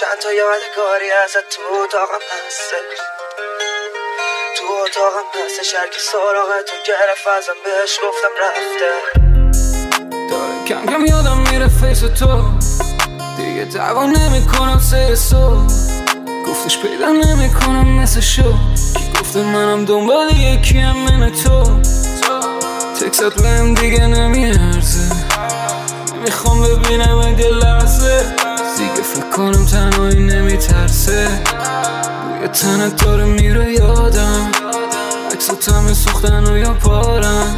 چند 0.00 0.18
تا 0.22 0.32
یادگاری 0.32 1.10
ازت 1.24 1.48
تو 1.50 1.62
اتاقم 1.84 2.22
هسته. 2.46 2.76
تو 4.56 4.64
اتاقم 4.84 5.26
هستش 5.44 5.74
هرکی 5.74 6.00
سراغتو 6.12 6.76
گرفت 6.88 7.26
ازم 7.38 7.58
بهش 7.64 7.98
گفتم 8.04 8.32
رفته. 8.44 8.90
داره 10.30 10.64
کم 10.68 10.86
کم 10.86 11.04
یادم 11.06 11.38
میره 11.50 11.68
فیس 11.68 12.00
تو. 12.00 12.42
دیگه 13.36 13.64
دعوا 13.64 14.06
نمی‌کنم 14.06 14.78
سه 14.90 15.14
سو 15.14 15.66
گفتش 16.48 16.78
پیدا 16.78 17.08
نمی‌کنم 17.08 18.00
مثل 18.00 18.20
شو 18.20 18.42
کی 18.42 19.12
گفته 19.20 19.38
منم 19.38 19.84
دنبال 19.84 20.30
یکی 20.30 20.82
من 20.82 21.32
تو. 21.32 21.80
تکست 23.00 23.42
بهم 23.42 23.74
دیگه 23.74 24.06
نمیارزه. 24.06 25.14
می‌خوام 26.22 26.62
ببینم 26.62 27.18
اگه 27.18 27.48
لحظه 27.48 28.41
دیگه 28.78 29.02
فکر 29.02 29.30
کنم 29.30 29.66
تنهایی 29.66 30.20
نمیترسه. 30.20 31.28
بوی 32.38 32.48
تنت 32.48 33.04
داره 33.04 33.24
میره 33.24 33.72
یادم. 33.72 34.50
عکس 35.32 35.46
تم 35.46 35.94
سوختن 35.94 36.46
و 36.46 36.56
یا 36.56 36.74
پارم. 36.74 37.56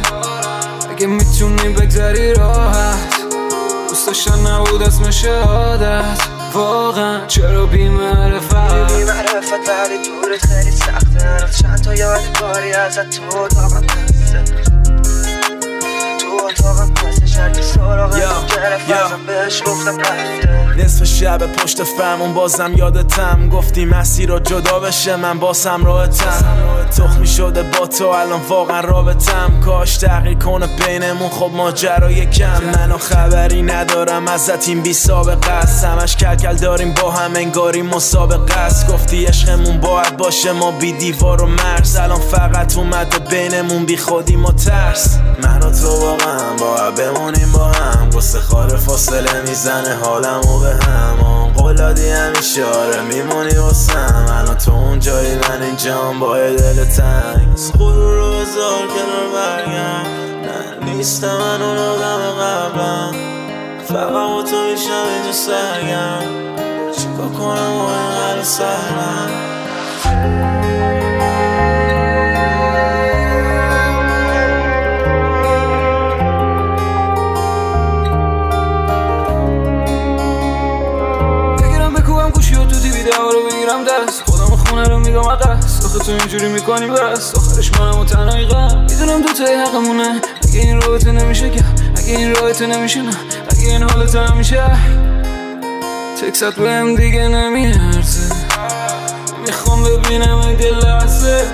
اگه 0.91 1.07
می‌تونی 1.07 1.69
بگذری 1.69 2.33
راحت. 2.33 3.15
دوست 3.89 4.07
داشتن 4.07 4.47
نبود 4.47 4.83
اسم 4.83 5.11
شهادت. 5.11 6.05
واقعا 6.53 7.25
چرا 7.27 7.65
بی 7.65 7.89
معرفت 7.89 8.93
بی 8.93 9.03
معرفت 9.03 9.53
ولی 9.53 9.97
دورت 10.05 10.45
خیلی 10.45 10.71
سخته. 10.71 11.61
چند 11.61 11.81
تا 11.81 11.93
یادگاری 11.93 12.73
ازت 12.73 13.09
تو 13.09 13.47
تو 13.47 15.14
اتاقم 16.45 17.07
هستش 17.07 17.35
هرکی 17.35 17.61
سراغتو 17.61 18.17
یا، 18.17 18.29
گرفت 18.55 18.89
یا. 18.89 19.05
ازم 19.05 19.19
بهش 19.27 19.61
گفتم 19.65 19.99
رفته 19.99 20.55
نصف 20.77 21.03
شب 21.03 21.37
پشت 21.53 21.83
فرمون 21.83 22.33
بازم 22.33 22.73
یادتم. 22.75 23.49
گفتی 23.49 23.85
مسیر 23.85 24.29
رو 24.29 24.39
جدا 24.39 24.79
بشه 24.79 25.15
من 25.15 25.39
باسم 25.39 25.85
راحتم. 25.85 26.45
تخمی 26.97 27.27
شده 27.27 27.63
با 27.63 27.87
تو 27.87 28.07
الان 28.07 28.41
واقعا 28.49 28.81
رابطم. 28.81 29.59
کاش 29.65 29.97
تغییر 29.97 30.37
کنه 30.37 30.67
بینمون 30.67 31.29
خب 31.29 31.51
ماجرای 31.53 32.25
کم. 32.25 32.63
منو 32.63 32.97
خبری 32.97 33.61
ندارم 33.61 34.27
ازت 34.27 34.67
این 34.67 34.81
بی 34.81 34.93
سابقه 34.93 35.51
است. 35.51 35.85
همش 35.85 36.15
کلکل 36.15 36.55
داریم 36.55 36.93
با 36.93 37.11
هم 37.11 37.35
انگاری 37.35 37.81
مسابقه 37.81 38.59
است. 38.59 38.87
گفتی 38.87 39.25
عشقمون 39.25 39.79
باید 39.79 40.17
باشه 40.17 40.51
ما 40.51 40.71
بی 40.71 40.91
دیوار 40.91 41.41
و 41.41 41.45
مرز. 41.45 41.95
الان 41.95 42.19
فقط 42.19 42.77
اومده 42.77 43.19
بینمون 43.19 43.85
بی 43.85 43.97
خودی 43.97 44.35
ما 44.35 44.51
ترس. 44.51 45.17
من 45.43 45.59
و 45.59 45.71
تو 45.71 45.87
واقعا 45.87 46.34
باید 46.59 46.95
بمونیم 46.95 47.51
با 47.51 47.63
هم. 47.65 48.09
قصه 48.09 48.39
خار 48.39 48.77
فاصله 48.77 49.41
می‌زنه 49.47 49.95
حالمو 50.03 50.59
به 50.59 50.85
هم. 50.85 51.19
آن 51.25 51.53
قولادی 51.53 52.09
همیشه 52.09 52.65
آره 52.65 53.01
میمونی 53.01 53.55
واسم. 53.55 54.25
الان 54.29 54.57
تو 54.57 54.71
اون 54.71 54.99
جایی 54.99 55.35
من 55.35 55.61
اینجام 55.61 56.19
با 56.19 56.37
دل 56.37 56.85
تنگ. 56.85 57.47
غرور 57.79 58.15
رو 58.15 58.31
بذار 58.31 58.87
کنار 58.87 59.27
برگم. 59.35 60.05
نه 60.41 60.85
نیستم 60.85 61.37
من 61.37 61.61
اون 61.61 61.77
آدم 61.77 62.31
قبلم. 62.31 63.15
فقط 63.87 64.09
با 64.09 64.43
تو 64.43 64.55
میشم 64.71 65.05
اینجا 65.13 65.31
سرگم 65.31 66.21
چیکار 66.97 67.29
کنم 67.29 67.77
با 67.77 67.89
این 67.95 68.11
قلب 68.15 68.43
میدم 85.05 85.29
عقص 85.29 85.85
آخه 85.85 85.99
تو 85.99 86.11
اینجوری 86.11 86.49
می‌کنی 86.49 86.87
بس 86.87 87.35
آخرش 87.35 87.71
منم 87.79 87.99
و 87.99 88.05
تنهایی 88.05 88.45
غم 88.45 88.85
می‌دونم 88.89 89.21
دو 89.21 89.33
تای 89.33 89.55
حقمونه. 89.55 90.21
اگه 90.43 90.59
این 90.59 90.81
رابطه 90.81 91.11
نمیشه 91.11 91.49
که. 91.49 91.63
اگه 91.97 92.17
این 92.17 92.35
رابطه 92.35 92.67
نمیشه 92.67 93.01
نه. 93.01 93.15
اگه 93.49 93.67
این 93.67 93.83
حالت 93.83 94.15
نمیشه 94.15 94.63
تکست 96.21 96.55
بهم 96.55 96.95
دیگه 96.95 97.27
نمیارزه. 97.27 98.35
می‌خوام 99.47 99.83
ببینم 99.83 100.37
اگه 100.37 100.71
لحظه. 100.71 101.45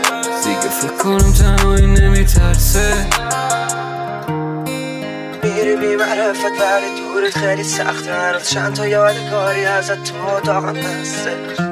دیگه 0.43 0.69
فکر 0.81 1.03
کنم 1.03 1.33
تنهایی 1.33 1.87
نمیترسه. 1.87 3.07
میری 5.43 5.75
بی 5.75 5.95
معرفت 5.95 6.45
ولی 6.45 7.01
دورت 7.13 7.37
خیلی 7.37 7.63
سخته. 7.63 8.13
هنوز 8.13 8.49
چند 8.49 8.73
تا 8.73 8.87
یادگاری 8.87 9.65
ازت 9.65 10.03
تو 10.03 10.27
اتاقم 10.37 10.75
هسته 10.75 11.70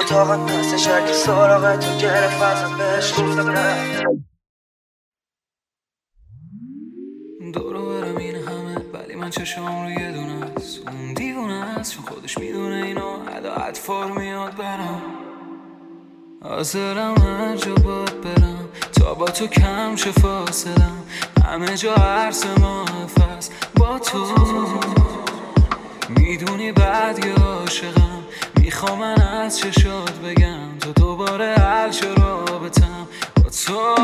تو 0.00 0.06
اتاقم 0.06 0.48
هستش 0.48 0.86
هرکی 0.86 1.12
سراغتو 1.12 1.96
گرفت 1.96 2.42
ازم 2.42 2.78
بهش 2.78 3.10
گفتم 3.10 3.48
رفته 3.48 4.04
دورو 7.54 7.88
برم 7.88 8.16
این 8.16 8.36
همه 8.36 8.76
ولی 8.92 9.14
من 9.14 9.30
چشم 9.30 9.82
رو 9.82 9.90
یه 9.90 10.12
دونه 10.12 10.44
است. 10.56 10.88
اون 10.88 11.14
دیوونه 11.14 11.54
است 11.54 11.94
چون 11.94 12.04
خودش 12.04 12.38
می‌دونه 12.38 12.76
اینو. 12.86 13.18
ادا 13.36 13.54
اطفار 13.54 14.12
میاد 14.12 14.56
برم. 14.56 15.02
حاضرم 16.42 17.14
هر 17.18 17.56
جا 17.56 17.74
باد 17.74 18.20
برم. 18.20 18.68
تا 18.92 19.14
با 19.14 19.26
تو 19.26 19.46
کم 19.46 19.96
شه 19.96 20.12
فاصلم. 20.12 21.04
همه 21.44 21.76
جا 21.76 21.94
عرص 21.94 22.46
محفظ 22.46 23.50
با 23.76 23.98
تو 23.98 24.26
می‌دونی 26.08 26.72
بعد 26.72 27.24
یه 27.24 27.34
عاشقم. 27.34 28.19
می‌خوام 28.70 28.98
من 28.98 29.22
از 29.22 29.58
چشات 29.58 30.18
بگم 30.18 30.78
تو 30.80 30.92
دوباره 30.92 31.54
حل 31.54 31.90
شه 31.90 32.06
رابطم 32.06 33.06
با 33.36 33.50
تو. 33.66 33.96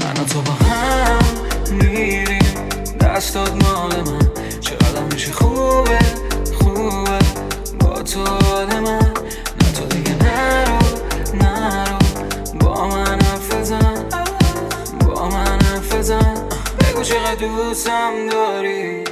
من 0.00 0.26
تو 0.26 0.40
با 0.40 0.52
هم 0.52 1.24
میریم. 1.70 2.68
دستات 3.00 3.50
مال 3.64 3.96
من. 4.00 4.30
چقدر 4.60 5.02
میشه 5.12 5.32
خوبه 5.32 5.98
خوبه 6.58 7.18
با 7.80 8.02
تو 8.02 8.24
حال 8.24 8.80
من. 8.80 9.12
نه 9.60 9.72
تو 9.76 9.84
دیگه 9.86 10.14
نرو 10.24 10.78
نرو. 11.34 11.98
با 12.60 12.88
من 12.88 13.20
حرف 13.20 13.72
با 15.08 15.28
من 15.28 15.60
حرف 15.62 16.10
بگو 16.78 17.02
چقدر 17.02 17.34
دوستم 17.34 18.28
داری. 18.30 19.04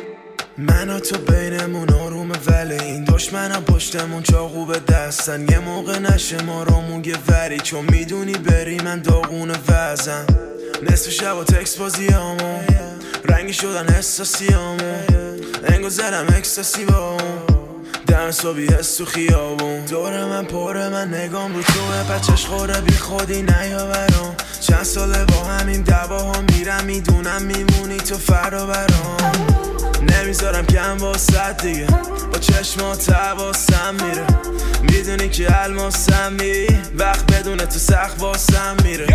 من 0.58 0.90
و 0.90 1.00
تو 1.00 1.18
بینمون 1.18 1.90
آرومه 1.90 2.34
ولی 2.46 2.74
این 2.74 3.04
دشمنم 3.04 3.64
پشتمون 3.64 4.22
چاقو 4.22 4.66
به 4.66 4.78
دستن. 4.78 5.48
یه 5.48 5.58
موقع 5.58 5.98
نشه 5.98 6.42
ما 6.42 6.62
رامون 6.62 7.04
یه 7.04 7.16
وری. 7.28 7.60
چون 7.60 7.84
می‌دونی 7.84 8.32
بری 8.32 8.76
من 8.76 9.00
داغون 9.00 9.50
وزم 9.68 10.26
نصف 10.82 11.10
شب 11.10 11.36
و 11.36 11.44
تکس 11.44 11.76
بازی 11.76 12.06
همون 12.06 12.38
رنگ 12.38 13.42
رنگی 13.42 13.52
شدن 13.52 13.94
احساسیامون 13.94 14.80
انگو 15.64 15.88
زدم 15.88 16.26
اکستاسی 16.36 16.84
با 16.84 17.10
اون 17.10 17.42
دم 18.06 18.30
صبحی 18.30 18.66
حس 18.66 18.96
تو 18.96 19.04
خیابون. 19.04 19.84
دور 19.84 20.24
من 20.24 20.44
پره 20.44 20.88
من 20.88 21.14
نگام 21.14 21.54
رو 21.54 21.62
توه 21.62 22.14
بچش 22.14 22.46
خوره 22.46 22.80
بی 22.80 22.92
خودی 22.92 23.42
نیا 23.42 23.86
برام 23.86 24.36
چند 24.60 24.82
ساله 24.82 25.24
با 25.24 25.44
همین 25.44 25.82
دعواها 25.82 26.40
میرم. 26.40 26.84
می‌دونم 26.84 27.42
میمونی 27.42 27.96
تو 27.96 28.18
فردا 28.18 28.66
برام. 28.66 29.71
نمی‌ذارم 30.02 30.66
کم 30.66 30.96
واسد 30.98 31.62
دیگه. 31.62 31.86
با 32.32 32.38
چشمات 32.38 33.10
حواسم 33.10 33.94
میره. 33.94 34.26
می‌دونی 34.82 35.28
که 35.28 35.62
الماسم 35.62 36.32
می. 36.32 36.66
وقت 36.98 37.32
بدون 37.32 37.56
تو 37.56 37.78
سخت 37.78 38.22
واسم 38.22 38.76
میره. 38.84 39.06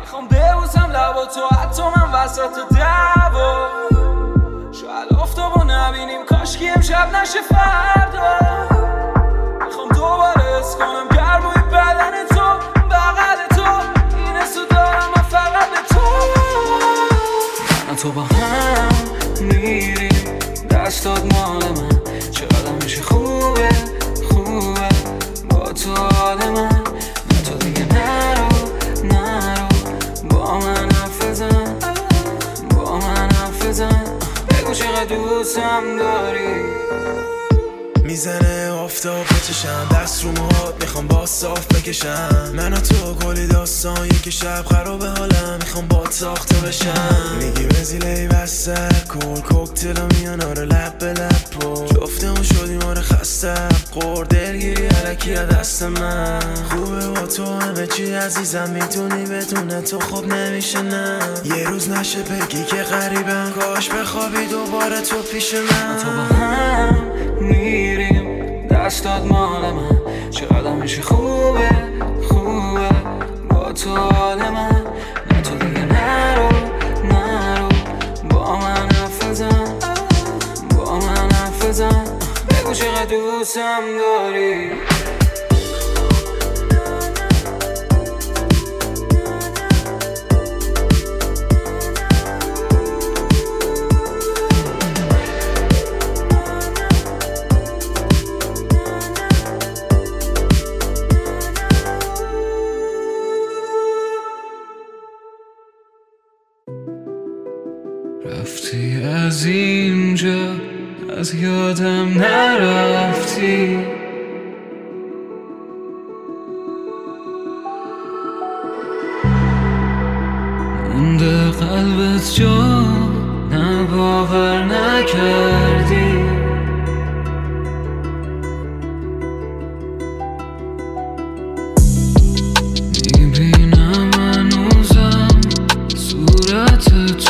می‌خوام 0.00 0.28
ببوسم 0.28 0.90
لبا 0.90 1.26
تو 1.26 1.56
حتی 1.56 1.82
من 1.82 2.12
وسط 2.12 2.74
دعوا. 2.76 3.68
شاید 4.72 5.20
آفتابو 5.20 5.64
نبینیم 5.64 6.26
کاش 6.26 6.56
که 6.56 6.70
امشب 6.76 7.08
نشه 7.16 7.38
فردا. 7.48 8.38
می‌خوام 9.66 9.88
دوباره 9.88 10.58
حس 10.60 10.76
کنم 10.76 11.08
گرمای 11.16 11.56
بدن 11.72 12.26
تو. 12.28 12.58
بغل 12.90 13.56
تو. 13.56 13.80
این 14.16 14.36
حسو 14.36 14.60
دارم 14.70 15.08
من 15.16 15.22
فقط 15.22 15.70
به 15.70 15.94
تو. 15.94 16.00
من 17.88 17.96
تو 17.96 18.12
با 18.12 18.22
هم 18.22 18.88
میریم 19.40 20.38
دستات 20.70 21.34
مال 21.34 21.62
من. 21.62 22.02
چقدر 22.30 22.84
میشه 22.84 23.02
خوبه 23.02 23.68
خوبه. 24.28 24.88
با 25.50 25.72
تو 25.72 25.94
حال 25.94 26.38
من. 26.38 26.84
نه 27.32 27.42
تو 27.44 27.54
دیگه 27.54 27.86
نرو 27.94 28.48
نرو. 29.04 29.68
با 30.30 30.58
من 30.58 30.90
حرف 30.92 31.42
با 32.76 32.98
من 32.98 33.30
حرف 33.30 33.80
بگو 34.48 34.74
چقدر 34.74 35.04
دوستم 35.04 35.82
داری. 35.98 36.64
می‌زنه 38.04 38.70
آفتاب 38.70 39.26
به 39.26 39.34
چشم 39.48 39.88
دست 39.94 40.24
رو 40.24 40.30
موهات 40.30 40.74
می‌خوام 40.80 41.06
با 41.06 41.26
صاف 41.26 41.66
بکشم. 41.66 42.52
من 42.54 42.72
و 42.72 42.76
تو 42.76 43.14
کلی 43.14 43.46
داستان 43.46 44.06
یک 44.06 44.30
شب 44.30 44.64
خراب 44.70 45.04
حالم 45.04 45.58
می‌خوام 45.60 45.88
با 45.88 46.10
ساخته 46.10 46.54
بشم. 46.54 47.36
میگی 47.38 47.66
وزیله 47.66 48.28
بسته 48.28 48.88
کل 49.08 49.40
کوکتل 49.40 50.14
میان 50.14 50.42
آره 50.42 50.64
لب 50.64 50.98
به 50.98 51.06
لب 51.06 51.50
پر 51.60 51.86
جفتمون 51.86 52.42
شدیم 52.42 52.82
آره 52.82 53.00
خستم 53.00 53.68
خور 53.90 54.24
دلگیری 54.24 54.86
علکی 54.86 55.34
دست 55.34 55.82
من. 55.82 56.40
خوبه 56.70 57.08
با 57.08 57.26
تو 57.26 57.44
همه 57.44 57.86
چی 57.86 58.14
عزیزم 58.14 58.70
می‌تونی 58.70 59.24
بدون 59.24 59.80
تو 59.80 60.00
خوب 60.00 60.26
نمیشه 60.26 60.82
نه. 60.82 61.18
یه 61.44 61.68
روز 61.68 61.90
نشه 61.90 62.18
بگی 62.22 62.64
که 62.64 62.76
غریبم. 62.76 63.52
کاش 63.60 63.88
بخوابی 63.88 64.46
دوباره 64.46 65.00
تو 65.00 65.16
پیش 65.32 65.50
تو 65.50 66.10
با 66.10 66.36
من 66.36 67.04
هم 67.40 68.03
میریم 68.84 68.96
دستات 68.96 69.24
مال 69.24 69.72
من. 69.72 70.00
چقدر 70.30 70.72
میشه؟ 70.72 71.02
خوبه 71.02 71.68
خوبه. 72.28 72.88
با 73.50 73.72
تو 73.72 73.96
حال 73.96 74.38
من. 74.38 74.86
نه 75.30 75.42
تو 75.42 75.54
دیگه 75.54 75.84
نرو 75.84 76.48
نرو. 77.04 77.68
با 78.30 78.56
من 78.56 78.88
حرف 78.90 79.42
با 80.76 80.98
من 80.98 81.32
حرف 81.32 81.80
بگو 82.48 82.74
چقدر 82.74 83.04
دوستم 83.04 83.80
داری. 83.98 84.70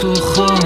صورت 0.00 0.34
تو 0.34 0.63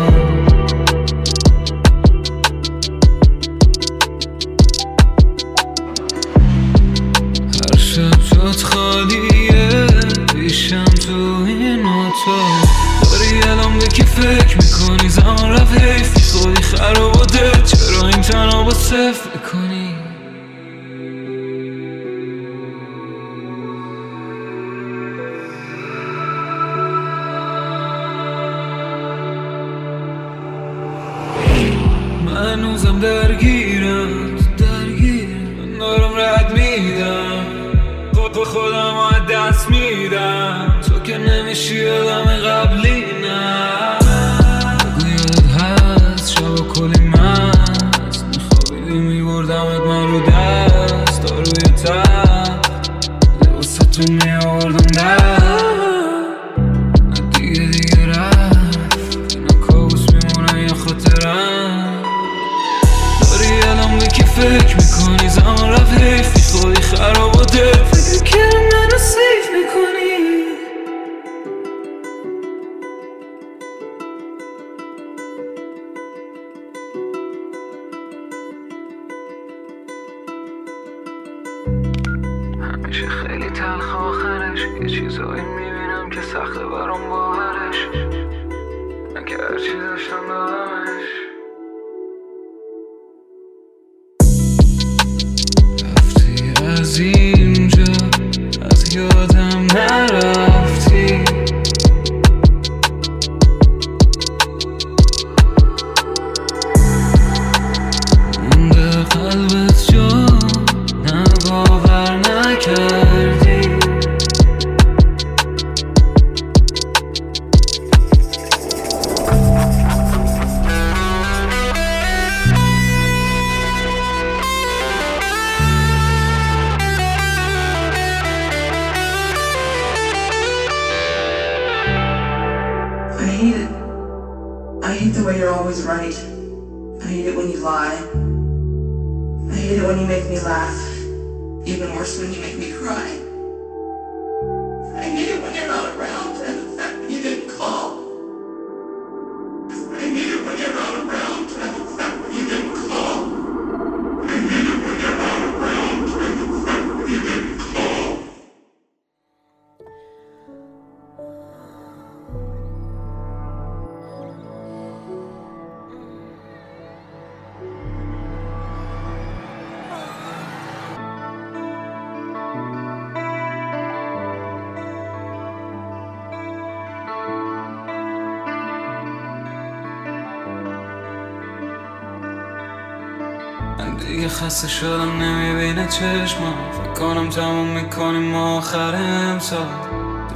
خسته 184.59 184.69
شدم 184.69 185.23
نمی‌بینه 185.23 185.87
چشما 185.87 186.55
فکر 186.73 186.93
کنم 186.93 187.29
تموم 187.29 187.67
می‌کنیم 187.67 188.35
آخر 188.35 188.95
امسال. 188.95 189.67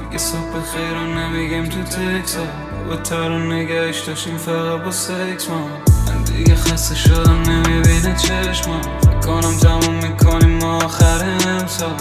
دیگه 0.00 0.18
صبح 0.18 0.60
خیر 0.72 0.90
رو 0.90 1.06
نمیگیم 1.06 1.64
تو 1.64 1.82
تکسا 1.82 2.40
به 2.88 3.16
رو 3.16 3.38
نگهش 3.38 4.00
داشتیم 4.00 4.36
فقط 4.36 4.84
با 4.84 4.90
سکس 4.90 5.50
ما. 5.50 5.68
من 6.06 6.22
دیگه 6.24 6.54
خسته 6.54 6.94
شدم 6.94 7.42
نمی‌بینه 7.42 8.16
چشما 8.16 8.80
فکر 9.00 9.20
کنم 9.20 9.56
تموم 9.56 9.94
می‌کنیم 9.94 10.64
آخر 10.64 11.24
امسال. 11.48 11.96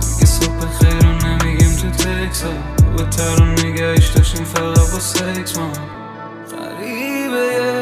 دیگه 0.00 0.26
صبح 0.26 0.78
خیر 0.80 1.06
رو 1.06 1.28
نمیگیم 1.28 1.76
تو 1.76 1.90
تکسا 1.90 2.52
به 2.96 3.34
رو 3.38 3.44
نگهش 3.44 4.08
داشتیم 4.08 4.44
فقط 4.44 4.92
با 4.92 5.00
سکس 5.00 5.58
ما. 5.58 5.70
غریبه 6.52 7.75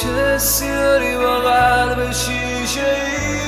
چه 0.00 0.38
سیاری 0.38 1.14
و 1.14 1.26
قلب 1.26 2.12
شیشه 2.12 2.80
ای 2.80 3.41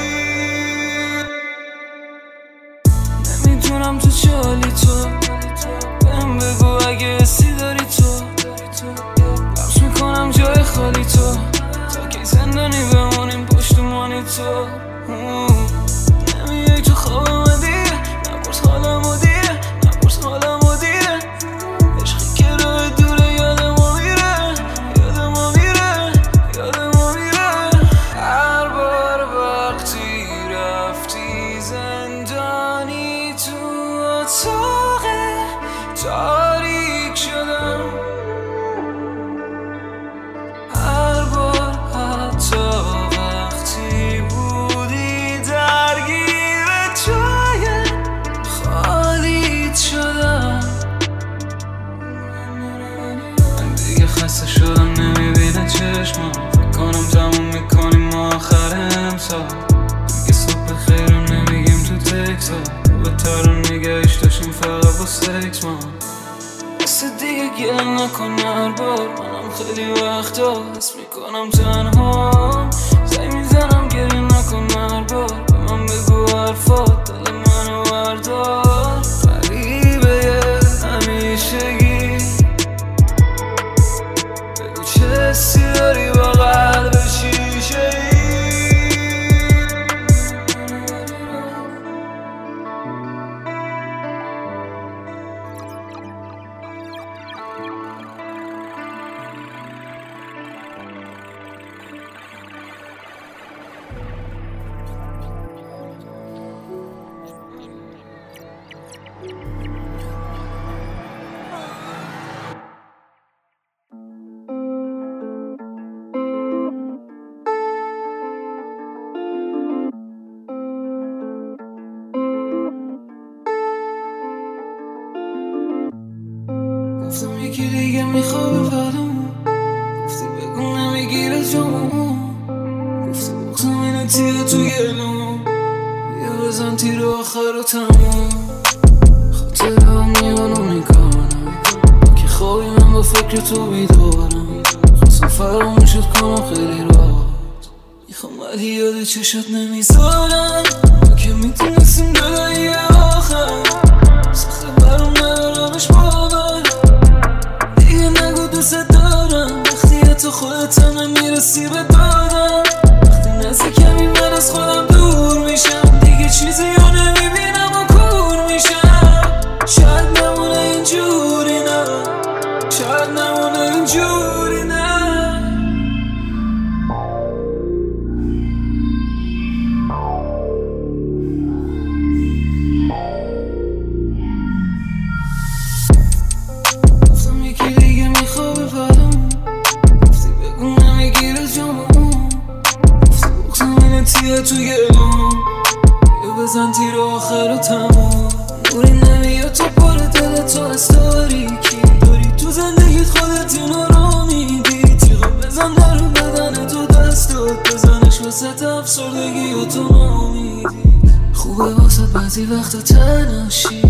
خوبه 211.54 211.74
واسه 211.74 212.06
بعضی 212.06 212.44
وقتا 212.44 212.80
تناشی 212.80 213.82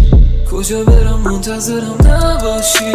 کجا 0.50 0.84
برم 0.84 1.20
منتظرم 1.20 1.96
نباشی. 2.04 2.92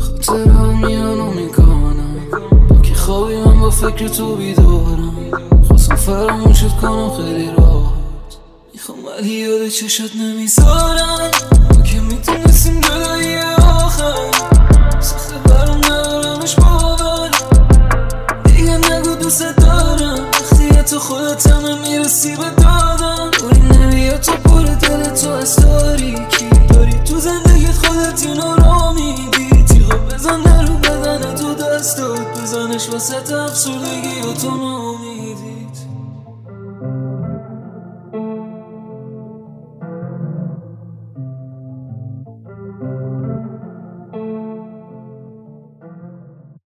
خاطرم 0.00 0.84
و 0.84 1.30
می‌کنم 1.30 1.94
با 2.68 2.76
که 2.82 2.94
خوابی 2.94 3.36
من 3.36 3.60
با 3.60 3.70
فکر 3.70 4.08
تو 4.08 4.36
بیدم 4.36 4.61
فراموشت 6.12 6.76
کنم 6.80 7.10
خیلی 7.16 7.50
راحت. 7.58 7.92
می‌خوام 8.72 8.98
ولی 9.04 9.34
یاد 9.34 9.68
چشات 9.68 10.16
نمی‌ذارم. 10.16 11.21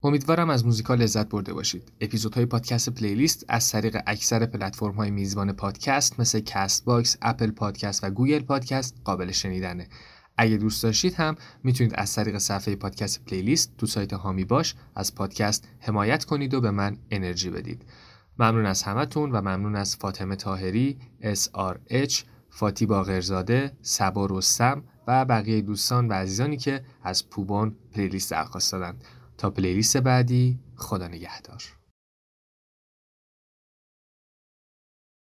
امیدوارم 0.04 0.50
از 0.50 0.66
موزیکا 0.66 0.94
لذت 0.94 1.28
برده 1.28 1.52
باشید. 1.52 1.92
اپیزودهای 2.00 2.46
پادکست 2.46 2.90
playlist 2.90 3.44
از 3.48 3.70
طریق 3.70 3.96
اکثر 4.06 4.46
پلتفرم 4.46 4.94
های 4.94 5.10
میزبان 5.10 5.52
پادکست 5.52 6.20
مثل 6.20 6.40
Castbox، 6.40 7.16
Apple 7.22 7.50
Podcast 7.50 8.04
و 8.04 8.10
Google 8.10 8.42
Podcast 8.42 8.96
قابل 9.04 9.30
شنیدنه. 9.30 9.88
اگه 10.36 10.56
دوست 10.56 10.82
داشتید 10.82 11.14
هم 11.14 11.36
می‌تونید 11.62 11.94
از 11.94 12.14
طریق 12.14 12.38
صفحه 12.38 12.76
پادکست 12.76 13.24
playlist 13.24 13.76
تو 13.78 13.86
سایت 13.86 14.12
حامی 14.12 14.44
باش 14.44 14.74
از 14.94 15.14
پادکست 15.14 15.68
حمایت 15.80 16.24
کنید 16.24 16.54
و 16.54 16.60
به 16.60 16.70
من 16.70 16.96
انرژی 17.10 17.50
بدید. 17.50 17.84
ممنون 18.38 18.66
از 18.66 18.82
همتون 18.82 19.32
و 19.32 19.40
ممنون 19.40 19.76
از 19.76 19.96
فاطمه 19.96 20.36
طاهری، 20.36 20.98
SRH، 21.22 22.14
فاتی 22.50 22.86
باقرزاده، 22.86 23.72
صبا 23.82 24.26
رستم 24.30 24.84
و 25.06 25.24
بقیه 25.24 25.60
دوستان 25.60 26.08
و 26.08 26.12
عزیزانی 26.12 26.56
که 26.56 26.84
از 27.02 27.30
پوبون 27.30 27.76
playlist 27.92 28.30
درخواست 28.30 28.72
دادند. 28.72 29.04
تا 29.42 29.50
پلیلیست 29.50 29.96
بعدی 29.96 30.58
خدا 30.76 31.08
نگهدار. 31.08 31.62